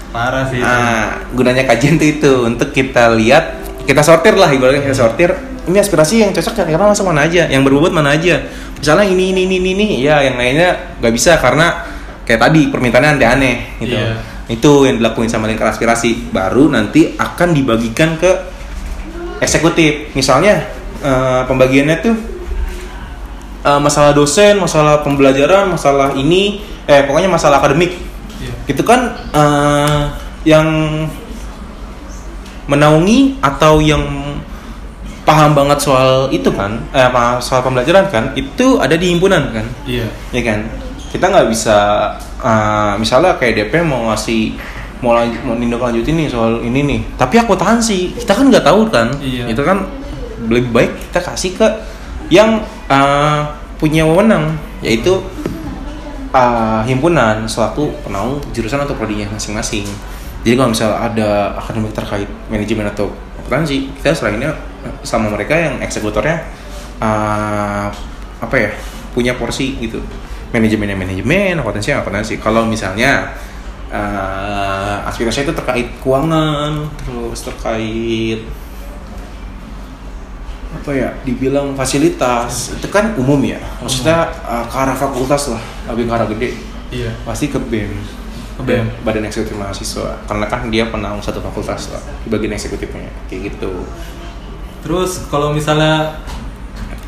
Parah 0.06 0.48
sih. 0.48 0.56
itu. 0.56 0.64
Nah, 0.64 1.28
gunanya 1.32 1.64
kajian 1.66 2.00
tuh 2.00 2.08
itu 2.08 2.32
untuk 2.48 2.72
kita 2.72 3.12
lihat, 3.12 3.60
kita 3.84 4.00
sortir 4.00 4.32
lah 4.32 4.48
ibaratnya 4.48 4.80
kita 4.80 4.96
sortir. 4.96 5.28
Ini 5.68 5.76
aspirasi 5.76 6.24
yang 6.24 6.32
cocok 6.32 6.64
karena 6.64 6.88
masuk 6.88 7.04
mana 7.04 7.28
aja, 7.28 7.44
yang 7.52 7.60
berbobot 7.60 7.92
mana 7.92 8.16
aja. 8.16 8.48
Misalnya 8.76 9.06
ini 9.08 9.32
ini 9.32 9.40
ini 9.48 9.56
ini, 9.58 9.70
ini 9.72 9.86
ya 10.04 10.20
yang 10.22 10.36
lainnya 10.36 10.96
nggak 11.00 11.12
bisa 11.14 11.40
karena 11.40 11.86
kayak 12.28 12.40
tadi 12.42 12.68
permintaannya 12.68 13.10
aneh-aneh 13.16 13.56
gitu. 13.80 13.96
Iya. 13.96 14.16
Itu 14.46 14.86
yang 14.86 15.02
dilakuin 15.02 15.30
sama 15.32 15.50
lingkar 15.50 15.72
aspirasi. 15.72 16.30
Baru 16.30 16.70
nanti 16.70 17.16
akan 17.18 17.56
dibagikan 17.56 18.14
ke 18.20 18.30
eksekutif. 19.42 20.12
Misalnya 20.14 20.66
eh, 21.02 21.42
pembagiannya 21.48 21.96
tuh 22.04 22.16
eh, 23.64 23.80
masalah 23.80 24.12
dosen, 24.14 24.60
masalah 24.62 25.02
pembelajaran, 25.02 25.72
masalah 25.72 26.14
ini, 26.14 26.62
eh 26.86 27.02
pokoknya 27.08 27.30
masalah 27.32 27.58
akademik 27.58 28.06
Iya. 28.36 28.52
itu 28.68 28.82
kan 28.84 29.16
eh, 29.32 30.02
yang 30.44 30.68
menaungi 32.66 33.40
atau 33.40 33.78
yang 33.80 34.02
paham 35.26 35.58
banget 35.58 35.82
soal 35.82 36.30
itu 36.30 36.48
kan 36.54 36.78
eh, 36.94 37.10
soal 37.42 37.60
pembelajaran 37.66 38.06
kan 38.08 38.30
itu 38.38 38.78
ada 38.78 38.94
di 38.94 39.10
himpunan 39.10 39.50
kan 39.50 39.66
Iya. 39.82 40.06
ya 40.30 40.42
kan 40.46 40.70
kita 41.10 41.26
nggak 41.26 41.46
bisa 41.50 41.76
eh, 42.40 42.92
misalnya 42.96 43.34
kayak 43.34 43.66
DP 43.66 43.82
mau 43.82 44.08
ngasih 44.14 44.54
mau 45.02 45.12
lanjut 45.12 45.42
mau 45.44 45.58
lanjutin 45.58 46.14
nih 46.16 46.30
soal 46.30 46.62
ini 46.62 46.80
nih 46.86 47.00
tapi 47.18 47.36
akuntansi 47.42 48.16
kita 48.16 48.32
kan 48.32 48.46
nggak 48.48 48.64
tahu 48.64 48.86
kan 48.88 49.10
Iya. 49.18 49.50
itu 49.50 49.60
kan 49.66 49.82
lebih 50.46 50.70
baik 50.70 50.92
kita 51.10 51.20
kasih 51.26 51.50
ke 51.58 51.66
yang 52.30 52.62
eh, 52.86 53.40
punya 53.76 54.06
wewenang 54.06 54.56
yaitu 54.80 55.20
uh, 56.32 56.80
himpunan 56.84 57.44
selaku 57.48 57.92
penaung 58.04 58.40
jurusan 58.52 58.80
atau 58.84 58.92
prodinya 58.96 59.28
masing-masing. 59.32 59.84
Jadi 60.44 60.54
kalau 60.54 60.70
misalnya 60.70 60.96
ada 61.02 61.28
akademik 61.58 61.92
terkait 61.96 62.28
manajemen 62.52 62.86
atau 62.86 63.10
akuntansi, 63.42 63.90
kita 63.98 64.14
selainnya 64.14 64.54
sama 65.02 65.30
mereka 65.32 65.54
yang 65.56 65.78
eksekutornya 65.80 66.44
uh, 67.00 67.88
apa 68.42 68.56
ya 68.56 68.70
punya 69.16 69.32
porsi 69.36 69.80
gitu. 69.80 70.00
Manajemennya 70.52 70.96
manajemen, 70.96 71.58
akuntansi 71.60 71.92
akuntansi. 71.92 72.34
Kalau 72.38 72.64
misalnya 72.64 73.34
uh, 73.90 75.08
aspirasi 75.08 75.44
itu 75.44 75.52
terkait 75.52 75.88
keuangan, 76.00 76.86
terus 77.02 77.44
terkait 77.44 78.40
apa 80.76 80.90
ya 80.92 81.08
dibilang 81.24 81.72
fasilitas 81.72 82.76
itu 82.76 82.86
kan 82.92 83.16
umum 83.16 83.40
ya 83.40 83.56
maksudnya 83.80 84.28
uh, 84.44 84.64
ke 84.68 84.76
arah 84.76 84.92
fakultas 84.92 85.48
lah 85.48 85.62
lebih 85.88 86.04
ke 86.04 86.12
arah 86.12 86.28
gede 86.28 86.50
Iya. 86.86 87.10
pasti 87.26 87.50
ke 87.50 87.58
BEM 87.58 87.90
Ke 88.56 88.62
BEM. 88.62 88.86
Badan 89.02 89.26
Eksekutif 89.26 89.58
Mahasiswa 89.58 90.16
karena 90.30 90.46
kan 90.46 90.70
dia 90.70 90.86
penaung 90.86 91.18
satu 91.18 91.42
fakultas 91.42 91.90
lah 91.90 91.98
di 92.22 92.28
bagian 92.30 92.54
eksekutifnya 92.54 93.10
kayak 93.26 93.52
gitu 93.52 93.72
Terus 94.86 95.26
kalau 95.26 95.50
misalnya 95.50 96.22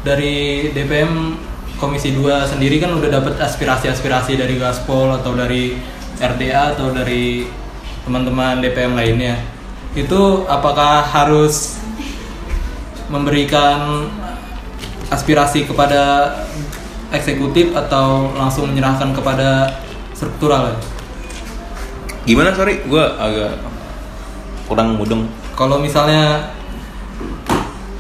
dari 0.02 0.66
DPM 0.74 1.38
Komisi 1.78 2.10
2 2.10 2.26
sendiri 2.42 2.82
kan 2.82 2.90
udah 2.90 3.06
dapat 3.06 3.38
aspirasi-aspirasi 3.38 4.34
dari 4.34 4.58
Gaspol 4.58 5.14
atau 5.14 5.38
dari 5.38 5.78
RDA 6.18 6.74
atau 6.74 6.90
dari 6.90 7.46
teman-teman 8.02 8.58
DPM 8.58 8.98
lainnya. 8.98 9.38
Itu 9.94 10.42
apakah 10.50 11.06
harus 11.06 11.78
memberikan 13.06 14.10
aspirasi 15.14 15.70
kepada 15.70 16.34
eksekutif 17.14 17.70
atau 17.78 18.34
langsung 18.34 18.74
menyerahkan 18.74 19.14
kepada 19.14 19.78
struktural? 20.18 20.74
Gimana? 22.26 22.50
Sorry 22.58 22.82
gue 22.82 23.04
agak 23.22 23.54
kurang 24.66 24.98
mudeng. 24.98 25.30
Kalau 25.54 25.78
misalnya 25.78 26.57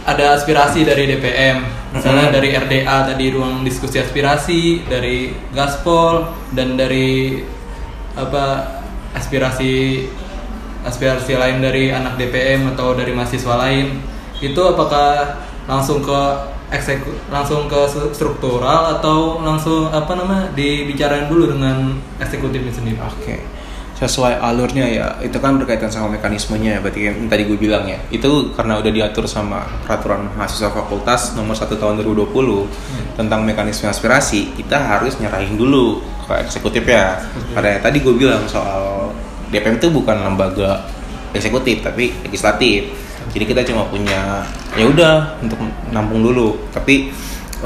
ada 0.08 0.40
aspirasi 0.40 0.88
dari 0.88 1.04
DPM, 1.04 1.68
misalnya 1.92 2.32
Mhm. 2.32 2.34
dari 2.40 2.48
RDA 2.56 2.96
tadi 3.12 3.28
ruang 3.28 3.60
diskusi 3.60 4.00
aspirasi, 4.00 4.88
dari 4.88 5.36
Gaspol 5.52 6.24
dan 6.56 6.80
dari 6.80 7.44
apa 8.16 8.64
aspirasi 9.12 10.08
aspirasi 10.88 11.36
lain 11.36 11.60
dari 11.60 11.92
anak 11.92 12.16
DPM 12.16 12.72
atau 12.72 12.96
dari 12.96 13.12
mahasiswa 13.12 13.60
lain, 13.60 14.00
itu 14.40 14.60
apakah 14.64 15.36
langsung 15.68 16.00
ke 16.00 16.20
ekseku 16.68 17.12
langsung 17.32 17.64
ke 17.64 17.80
struktural 18.12 19.00
atau 19.00 19.40
langsung 19.40 19.88
apa 19.88 20.12
nama 20.16 20.48
dibicarain 20.52 21.28
dulu 21.28 21.52
dengan 21.52 21.96
eksekutifnya 22.20 22.72
sendiri? 22.72 23.00
Oke. 23.00 23.57
Sesuai 23.98 24.38
alurnya 24.38 24.86
ya, 24.86 25.06
itu 25.26 25.42
kan 25.42 25.58
berkaitan 25.58 25.90
sama 25.90 26.14
mekanismenya 26.14 26.78
ya, 26.78 26.80
berarti 26.80 27.00
yang 27.10 27.26
tadi 27.26 27.50
gue 27.50 27.58
bilang 27.58 27.82
ya. 27.82 27.98
Itu 28.14 28.54
karena 28.54 28.78
udah 28.78 28.92
diatur 28.94 29.26
sama 29.26 29.66
peraturan 29.82 30.30
mahasiswa 30.38 30.70
fakultas 30.70 31.34
nomor 31.34 31.58
1 31.58 31.66
tahun 31.74 31.98
2020 32.06 33.18
tentang 33.18 33.42
mekanisme 33.42 33.90
aspirasi, 33.90 34.54
kita 34.54 34.78
harus 34.78 35.18
nyerahin 35.18 35.58
dulu 35.58 35.98
ke 36.30 36.34
eksekutif 36.46 36.86
ya. 36.86 37.18
Karena 37.50 37.82
tadi 37.82 37.98
gue 37.98 38.14
bilang 38.14 38.46
soal 38.46 39.10
DPM 39.50 39.82
itu 39.82 39.90
bukan 39.90 40.14
lembaga 40.14 40.86
eksekutif 41.34 41.82
tapi 41.82 42.14
legislatif. 42.22 42.94
Jadi 43.34 43.44
kita 43.50 43.66
cuma 43.66 43.82
punya 43.90 44.46
ya 44.78 44.86
udah 44.86 45.42
untuk 45.42 45.58
nampung 45.90 46.22
dulu, 46.22 46.54
tapi 46.70 47.10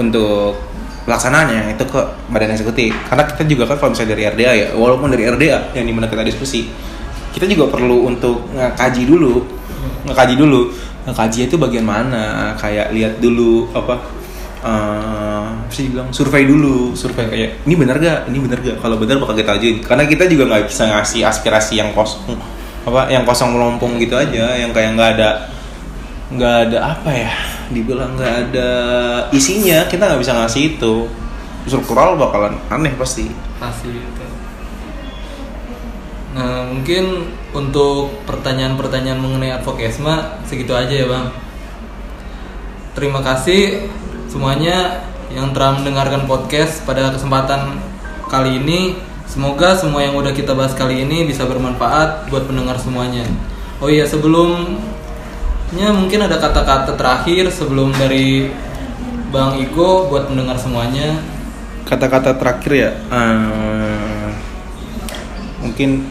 untuk 0.00 0.56
pelaksanaannya 1.02 1.74
itu 1.74 1.84
ke 1.86 2.00
badan 2.30 2.54
eksekutif. 2.54 2.94
Karena 3.10 3.22
kita 3.26 3.42
juga 3.46 3.64
kan 3.70 3.76
kalau 3.78 3.90
misalnya 3.94 4.10
dari 4.14 4.22
RDA 4.30 4.52
ya 4.54 4.68
walaupun 4.78 5.08
dari 5.10 5.24
RDA 5.26 5.74
yang 5.74 5.86
di 5.86 5.92
mana 5.94 6.06
kita 6.06 6.22
diskusi 6.22 6.70
kita 7.32 7.48
juga 7.48 7.72
perlu 7.72 8.06
untuk 8.06 8.46
kaji 8.54 9.08
dulu. 9.08 9.42
Ngekaji 10.06 10.34
dulu. 10.38 10.70
Ngekaji 11.08 11.50
itu 11.50 11.56
bagian 11.58 11.82
mana? 11.82 12.54
Kayak 12.54 12.94
lihat 12.94 13.18
dulu 13.18 13.66
apa 13.74 13.98
apa 14.62 15.74
sih 15.74 15.90
bilang 15.90 16.14
survei 16.14 16.46
dulu. 16.46 16.94
Survei 16.94 17.26
kayak 17.26 17.66
ini 17.66 17.74
benar 17.74 17.98
gak 17.98 18.30
ini 18.30 18.38
benar 18.38 18.62
gak 18.62 18.78
kalau 18.78 18.94
benar 19.00 19.18
bakal 19.18 19.34
kita 19.34 19.58
ajuin. 19.58 19.82
Karena 19.82 20.04
kita 20.06 20.30
juga 20.30 20.44
nggak 20.54 20.70
bisa 20.70 20.86
ngasih 20.86 21.26
aspirasi 21.26 21.82
yang 21.82 21.90
kosong 21.96 22.38
apa 22.82 23.10
yang 23.10 23.26
kosong 23.26 23.56
melompong 23.56 23.98
gitu 23.98 24.14
aja. 24.14 24.54
Yang 24.54 24.70
kayak 24.76 24.90
nggak 24.94 25.10
ada 25.18 25.28
nggak 26.32 26.56
ada 26.68 26.78
apa 26.96 27.10
ya 27.10 27.32
dibilang 27.72 28.14
nggak 28.14 28.34
ada 28.48 28.70
isinya 29.32 29.88
kita 29.88 30.04
nggak 30.06 30.22
bisa 30.22 30.32
ngasih 30.36 30.62
itu. 30.76 31.08
Struktural 31.66 32.18
bakalan 32.20 32.58
aneh 32.68 32.92
pasti. 32.94 33.28
Pasti 33.58 33.90
itu 33.90 34.22
nah 36.32 36.64
mungkin 36.64 37.28
untuk 37.52 38.24
pertanyaan-pertanyaan 38.24 39.20
mengenai 39.20 39.52
advokesma 39.52 40.40
segitu 40.48 40.72
aja 40.72 40.88
ya 40.88 41.04
bang. 41.04 41.28
Terima 42.96 43.20
kasih 43.20 43.88
semuanya 44.32 45.04
yang 45.28 45.52
telah 45.52 45.76
mendengarkan 45.76 46.24
podcast 46.24 46.84
pada 46.88 47.12
kesempatan 47.12 47.80
kali 48.32 48.64
ini. 48.64 48.96
Semoga 49.28 49.76
semua 49.76 50.04
yang 50.04 50.16
udah 50.16 50.32
kita 50.32 50.52
bahas 50.52 50.76
kali 50.76 51.04
ini 51.04 51.24
bisa 51.24 51.48
bermanfaat 51.48 52.28
buat 52.28 52.44
pendengar 52.48 52.76
semuanya. 52.80 53.24
Oh 53.80 53.88
iya 53.88 54.04
sebelumnya 55.72 55.88
mungkin 55.96 56.20
ada 56.28 56.36
kata-kata 56.36 56.92
terakhir 57.00 57.48
sebelum 57.48 57.96
dari 57.96 58.44
bang 59.32 59.56
Iko 59.56 60.12
buat 60.12 60.28
pendengar 60.28 60.60
semuanya. 60.60 61.16
Kata-kata 61.88 62.36
terakhir 62.36 62.72
ya 62.76 62.90
eh, 63.08 64.28
mungkin 65.64 66.04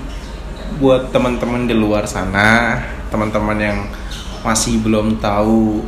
buat 0.82 1.13
teman-teman 1.13 1.69
di 1.69 1.78
luar 1.78 2.10
sana 2.10 2.82
teman-teman 3.13 3.54
yang 3.62 3.78
masih 4.41 4.82
belum 4.82 5.21
tahu 5.21 5.86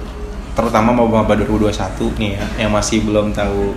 terutama 0.54 0.94
mau 0.94 1.10
maba 1.10 1.34
2021 1.34 1.74
nih 2.22 2.32
ya 2.38 2.46
yang 2.62 2.72
masih 2.78 3.02
belum 3.02 3.34
tahu 3.34 3.74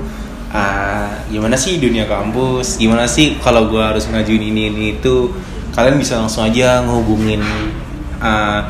ah, 0.52 1.08
gimana 1.32 1.56
sih 1.56 1.80
dunia 1.80 2.04
kampus 2.04 2.76
gimana 2.76 3.08
sih 3.08 3.40
kalau 3.40 3.72
gua 3.72 3.96
harus 3.96 4.04
ngajuin 4.12 4.44
ini 4.52 4.68
ini 4.68 5.00
itu 5.00 5.32
kalian 5.72 5.96
bisa 5.96 6.20
langsung 6.20 6.44
aja 6.44 6.84
ngehubungin 6.84 7.40
ah, 8.20 8.68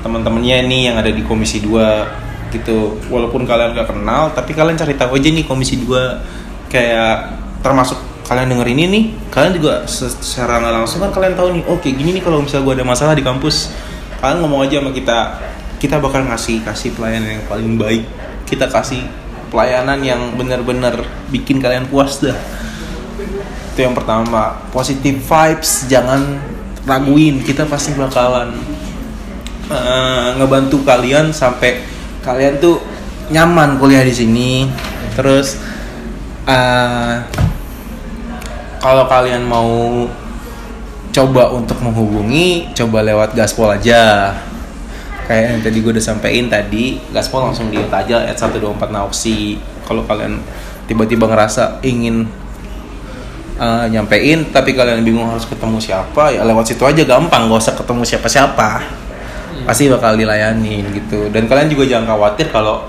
teman-temannya 0.00 0.66
nih 0.66 0.80
yang 0.92 0.96
ada 1.00 1.10
di 1.12 1.22
komisi 1.24 1.60
2 1.62 2.52
gitu. 2.52 2.98
Walaupun 3.08 3.46
kalian 3.46 3.76
gak 3.76 3.94
kenal 3.94 4.34
tapi 4.34 4.52
kalian 4.56 4.74
cari 4.74 4.94
tahu 4.98 5.16
aja 5.20 5.28
nih 5.30 5.44
komisi 5.46 5.78
2 5.80 6.70
kayak 6.70 7.38
termasuk 7.60 7.98
kalian 8.30 8.46
denger 8.46 8.68
ini 8.70 8.84
nih 8.86 9.04
kalian 9.26 9.58
juga 9.58 9.74
se- 9.90 10.06
secara 10.22 10.62
nggak 10.62 10.70
langsung 10.70 11.02
kan 11.02 11.10
kalian 11.10 11.34
tahu 11.34 11.50
nih 11.50 11.66
oke 11.66 11.88
gini 11.90 12.14
nih 12.14 12.22
kalau 12.22 12.38
misalnya 12.38 12.62
gue 12.62 12.74
ada 12.78 12.86
masalah 12.86 13.14
di 13.18 13.26
kampus. 13.26 13.74
Kalian 14.22 14.38
ngomong 14.44 14.68
aja 14.68 14.78
sama 14.78 14.94
kita 14.94 15.18
kita 15.80 15.96
bakal 15.98 16.22
ngasih 16.28 16.60
kasih 16.62 16.92
pelayanan 16.94 17.40
yang 17.40 17.44
paling 17.50 17.74
baik. 17.80 18.04
Kita 18.46 18.70
kasih 18.70 19.02
pelayanan 19.50 19.98
yang 20.04 20.20
benar-benar 20.38 21.02
bikin 21.34 21.58
kalian 21.58 21.90
puas 21.90 22.22
dah. 22.22 22.36
Itu 23.74 23.80
yang 23.82 23.98
pertama. 23.98 24.62
Positive 24.70 25.18
vibes 25.18 25.90
jangan 25.90 26.38
raguin. 26.86 27.42
Kita 27.42 27.66
pasti 27.66 27.96
bakalan 27.98 28.54
eh, 29.70 30.28
ngebantu 30.36 30.82
kalian 30.82 31.30
sampai 31.30 31.80
kalian 32.20 32.58
tuh 32.58 32.82
nyaman 33.30 33.78
kuliah 33.78 34.02
di 34.02 34.12
sini. 34.12 34.66
Terus 35.14 35.56
eh, 36.44 37.14
kalau 38.82 39.06
kalian 39.06 39.46
mau 39.46 40.04
coba 41.10 41.50
untuk 41.50 41.78
menghubungi 41.82 42.70
coba 42.74 43.06
lewat 43.06 43.38
gaspol 43.38 43.70
aja. 43.70 44.34
Kayak 45.30 45.44
yang 45.46 45.60
tadi 45.62 45.76
gue 45.78 45.92
udah 45.94 46.02
sampein 46.02 46.50
tadi 46.50 46.98
gaspol 47.14 47.46
langsung 47.46 47.70
lihat 47.70 47.94
aja 47.94 48.26
at 48.26 48.34
124 48.34 48.90
Nausi 48.90 49.62
kalau 49.86 50.02
kalian 50.02 50.42
tiba-tiba 50.90 51.30
ngerasa 51.30 51.78
ingin 51.86 52.26
uh, 53.60 53.86
nyampein 53.86 54.48
tapi 54.50 54.72
kalian 54.74 55.04
bingung 55.04 55.28
harus 55.28 55.44
ketemu 55.46 55.78
siapa 55.78 56.34
ya 56.34 56.42
lewat 56.42 56.72
situ 56.72 56.82
aja 56.82 57.04
gampang 57.04 57.46
gak 57.46 57.60
usah 57.60 57.74
ketemu 57.78 58.02
siapa-siapa 58.02 58.68
pasti 59.66 59.90
bakal 59.90 60.16
dilayani 60.16 60.84
gitu. 60.94 61.28
Dan 61.32 61.46
kalian 61.46 61.68
juga 61.70 61.84
jangan 61.86 62.16
khawatir 62.16 62.48
kalau 62.52 62.86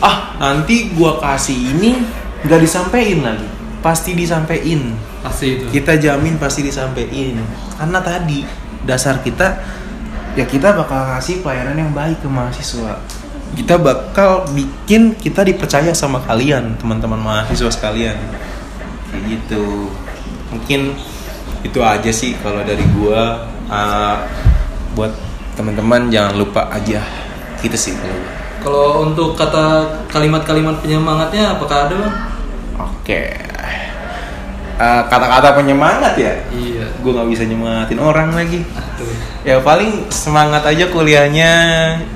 ah 0.00 0.32
nanti 0.40 0.92
gua 0.96 1.20
kasih 1.20 1.76
ini 1.76 2.00
nggak 2.44 2.60
disampein 2.60 3.20
lagi. 3.20 3.48
Pasti 3.80 4.12
disampein 4.12 4.96
pasti 5.24 5.56
itu. 5.56 5.64
Kita 5.72 5.96
jamin 5.96 6.36
pasti 6.36 6.60
disampein 6.64 7.40
karena 7.76 7.98
tadi 8.00 8.44
dasar 8.84 9.20
kita 9.20 9.60
ya 10.36 10.44
kita 10.46 10.72
bakal 10.76 11.16
ngasih 11.16 11.44
pelayanan 11.44 11.76
yang 11.76 11.92
baik 11.92 12.20
ke 12.20 12.28
mahasiswa. 12.28 13.00
Kita 13.50 13.82
bakal 13.82 14.46
bikin 14.54 15.18
kita 15.18 15.42
dipercaya 15.42 15.90
sama 15.90 16.22
kalian 16.22 16.78
teman-teman 16.78 17.18
mahasiswa 17.18 17.68
sekalian. 17.72 18.16
Kayak 19.10 19.22
gitu. 19.26 19.90
Mungkin 20.54 20.94
itu 21.60 21.78
aja 21.82 22.10
sih 22.12 22.36
kalau 22.40 22.64
dari 22.64 22.84
gua. 22.96 23.48
Uh, 23.70 24.18
buat 24.98 25.14
teman-teman 25.60 26.08
jangan 26.08 26.40
lupa 26.40 26.72
aja. 26.72 27.04
Gitu 27.60 27.76
sih 27.76 27.92
kalau 28.60 29.08
untuk 29.08 29.40
kata 29.40 29.88
kalimat-kalimat 30.12 30.84
penyemangatnya 30.84 31.56
apakah 31.56 31.88
ada 31.88 31.94
bang? 31.96 32.14
oke. 32.76 33.20
Uh, 34.80 35.04
kata-kata 35.12 35.60
penyemangat 35.60 36.16
ya? 36.16 36.32
Iya. 36.48 36.88
gue 37.04 37.12
nggak 37.12 37.28
bisa 37.28 37.44
nyemangatin 37.44 38.00
orang 38.00 38.32
lagi. 38.32 38.64
Aduh. 38.64 39.12
ya 39.44 39.56
paling 39.60 40.08
semangat 40.08 40.64
aja 40.64 40.88
kuliahnya 40.88 41.52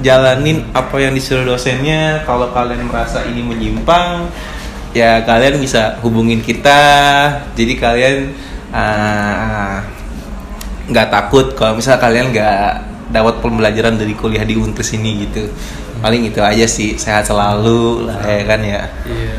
jalanin 0.01 0.65
apa 0.73 0.97
yang 0.97 1.13
disuruh 1.13 1.45
dosennya. 1.45 2.25
Kalau 2.25 2.53
kalian 2.57 2.89
merasa 2.89 3.25
ini 3.25 3.45
menyimpang 3.45 4.33
ya 4.97 5.21
kalian 5.29 5.61
bisa 5.61 6.01
hubungin 6.01 6.41
kita. 6.41 6.81
Jadi 7.53 7.73
kalian 7.77 8.17
ah, 8.73 9.85
nggak 10.89 11.09
takut 11.13 11.53
kalau 11.53 11.77
misal 11.77 12.01
kalian 12.01 12.33
nggak 12.33 12.94
dapat 13.15 13.39
pembelajaran 13.39 13.95
dari 13.95 14.19
kuliah 14.19 14.43
di 14.43 14.59
Untris 14.59 14.91
ini 14.99 15.31
gitu 15.31 15.47
paling 16.03 16.27
itu 16.27 16.43
aja 16.43 16.67
sih 16.67 16.99
sehat 16.99 17.25
selalu 17.25 18.11
lah 18.11 18.19
ya 18.27 18.43
kan 18.45 18.61
ya 18.61 18.83
Iya. 19.07 19.37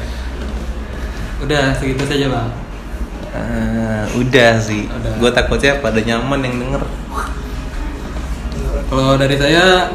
Udah 1.44 1.76
segitu 1.76 2.08
saja 2.08 2.32
bang. 2.32 2.50
Ah, 3.36 4.08
udah 4.16 4.56
sih 4.58 4.88
Udah. 4.88 5.20
gue 5.20 5.30
takutnya 5.30 5.76
pada 5.84 6.00
nyaman 6.00 6.40
yang 6.40 6.56
denger 6.56 6.82
Kalau 8.88 9.20
dari 9.20 9.36
saya 9.36 9.92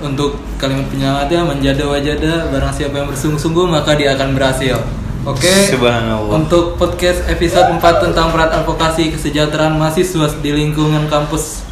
untuk 0.00 0.40
kalimat 0.56 0.88
penyemangatnya 0.88 1.44
menjada 1.44 1.84
wajada 1.84 2.32
barang 2.48 2.72
siapa 2.72 2.94
yang 2.96 3.08
bersungguh-sungguh 3.12 3.66
maka 3.68 3.98
dia 3.98 4.14
akan 4.16 4.32
berhasil. 4.32 4.80
Oke. 5.26 5.50
Subhanallah. 5.68 6.30
Untuk 6.32 6.80
podcast 6.80 7.26
episode 7.28 7.68
4 7.76 7.82
tentang 8.00 8.32
peran 8.32 8.48
advokasi 8.54 9.12
kesejahteraan 9.12 9.76
mahasiswa 9.76 10.32
di 10.40 10.50
lingkungan 10.56 11.04
kampus 11.12 11.67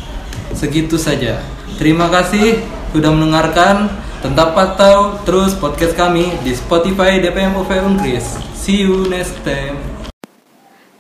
segitu 0.57 0.97
saja. 0.97 1.45
Terima 1.77 2.09
kasih 2.09 2.64
sudah 2.90 3.12
mendengarkan. 3.12 3.92
Tetap 4.25 4.57
pantau 4.57 5.21
terus 5.23 5.53
podcast 5.55 5.92
kami 5.95 6.33
di 6.42 6.57
Spotify 6.57 7.21
DPM 7.21 7.55
UV 7.55 7.71
Unkris. 7.85 8.25
See 8.57 8.83
you 8.83 9.07
next 9.07 9.37
time. 9.45 9.79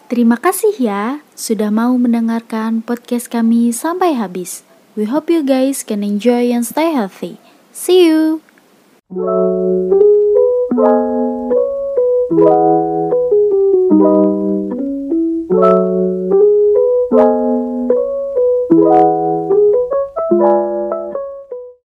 Terima 0.06 0.38
kasih 0.38 0.76
ya 0.78 1.18
sudah 1.34 1.74
mau 1.74 1.90
mendengarkan 1.98 2.84
podcast 2.84 3.26
kami 3.26 3.74
sampai 3.74 4.14
habis. 4.14 4.62
We 4.94 5.10
hope 5.10 5.32
you 5.32 5.42
guys 5.42 5.82
can 5.82 6.06
enjoy 6.06 6.54
and 6.54 6.62
stay 6.62 6.94
healthy. 6.94 7.42
See 7.74 8.06
you. 8.06 8.44
Thank 12.28 12.50
you. 13.90 14.25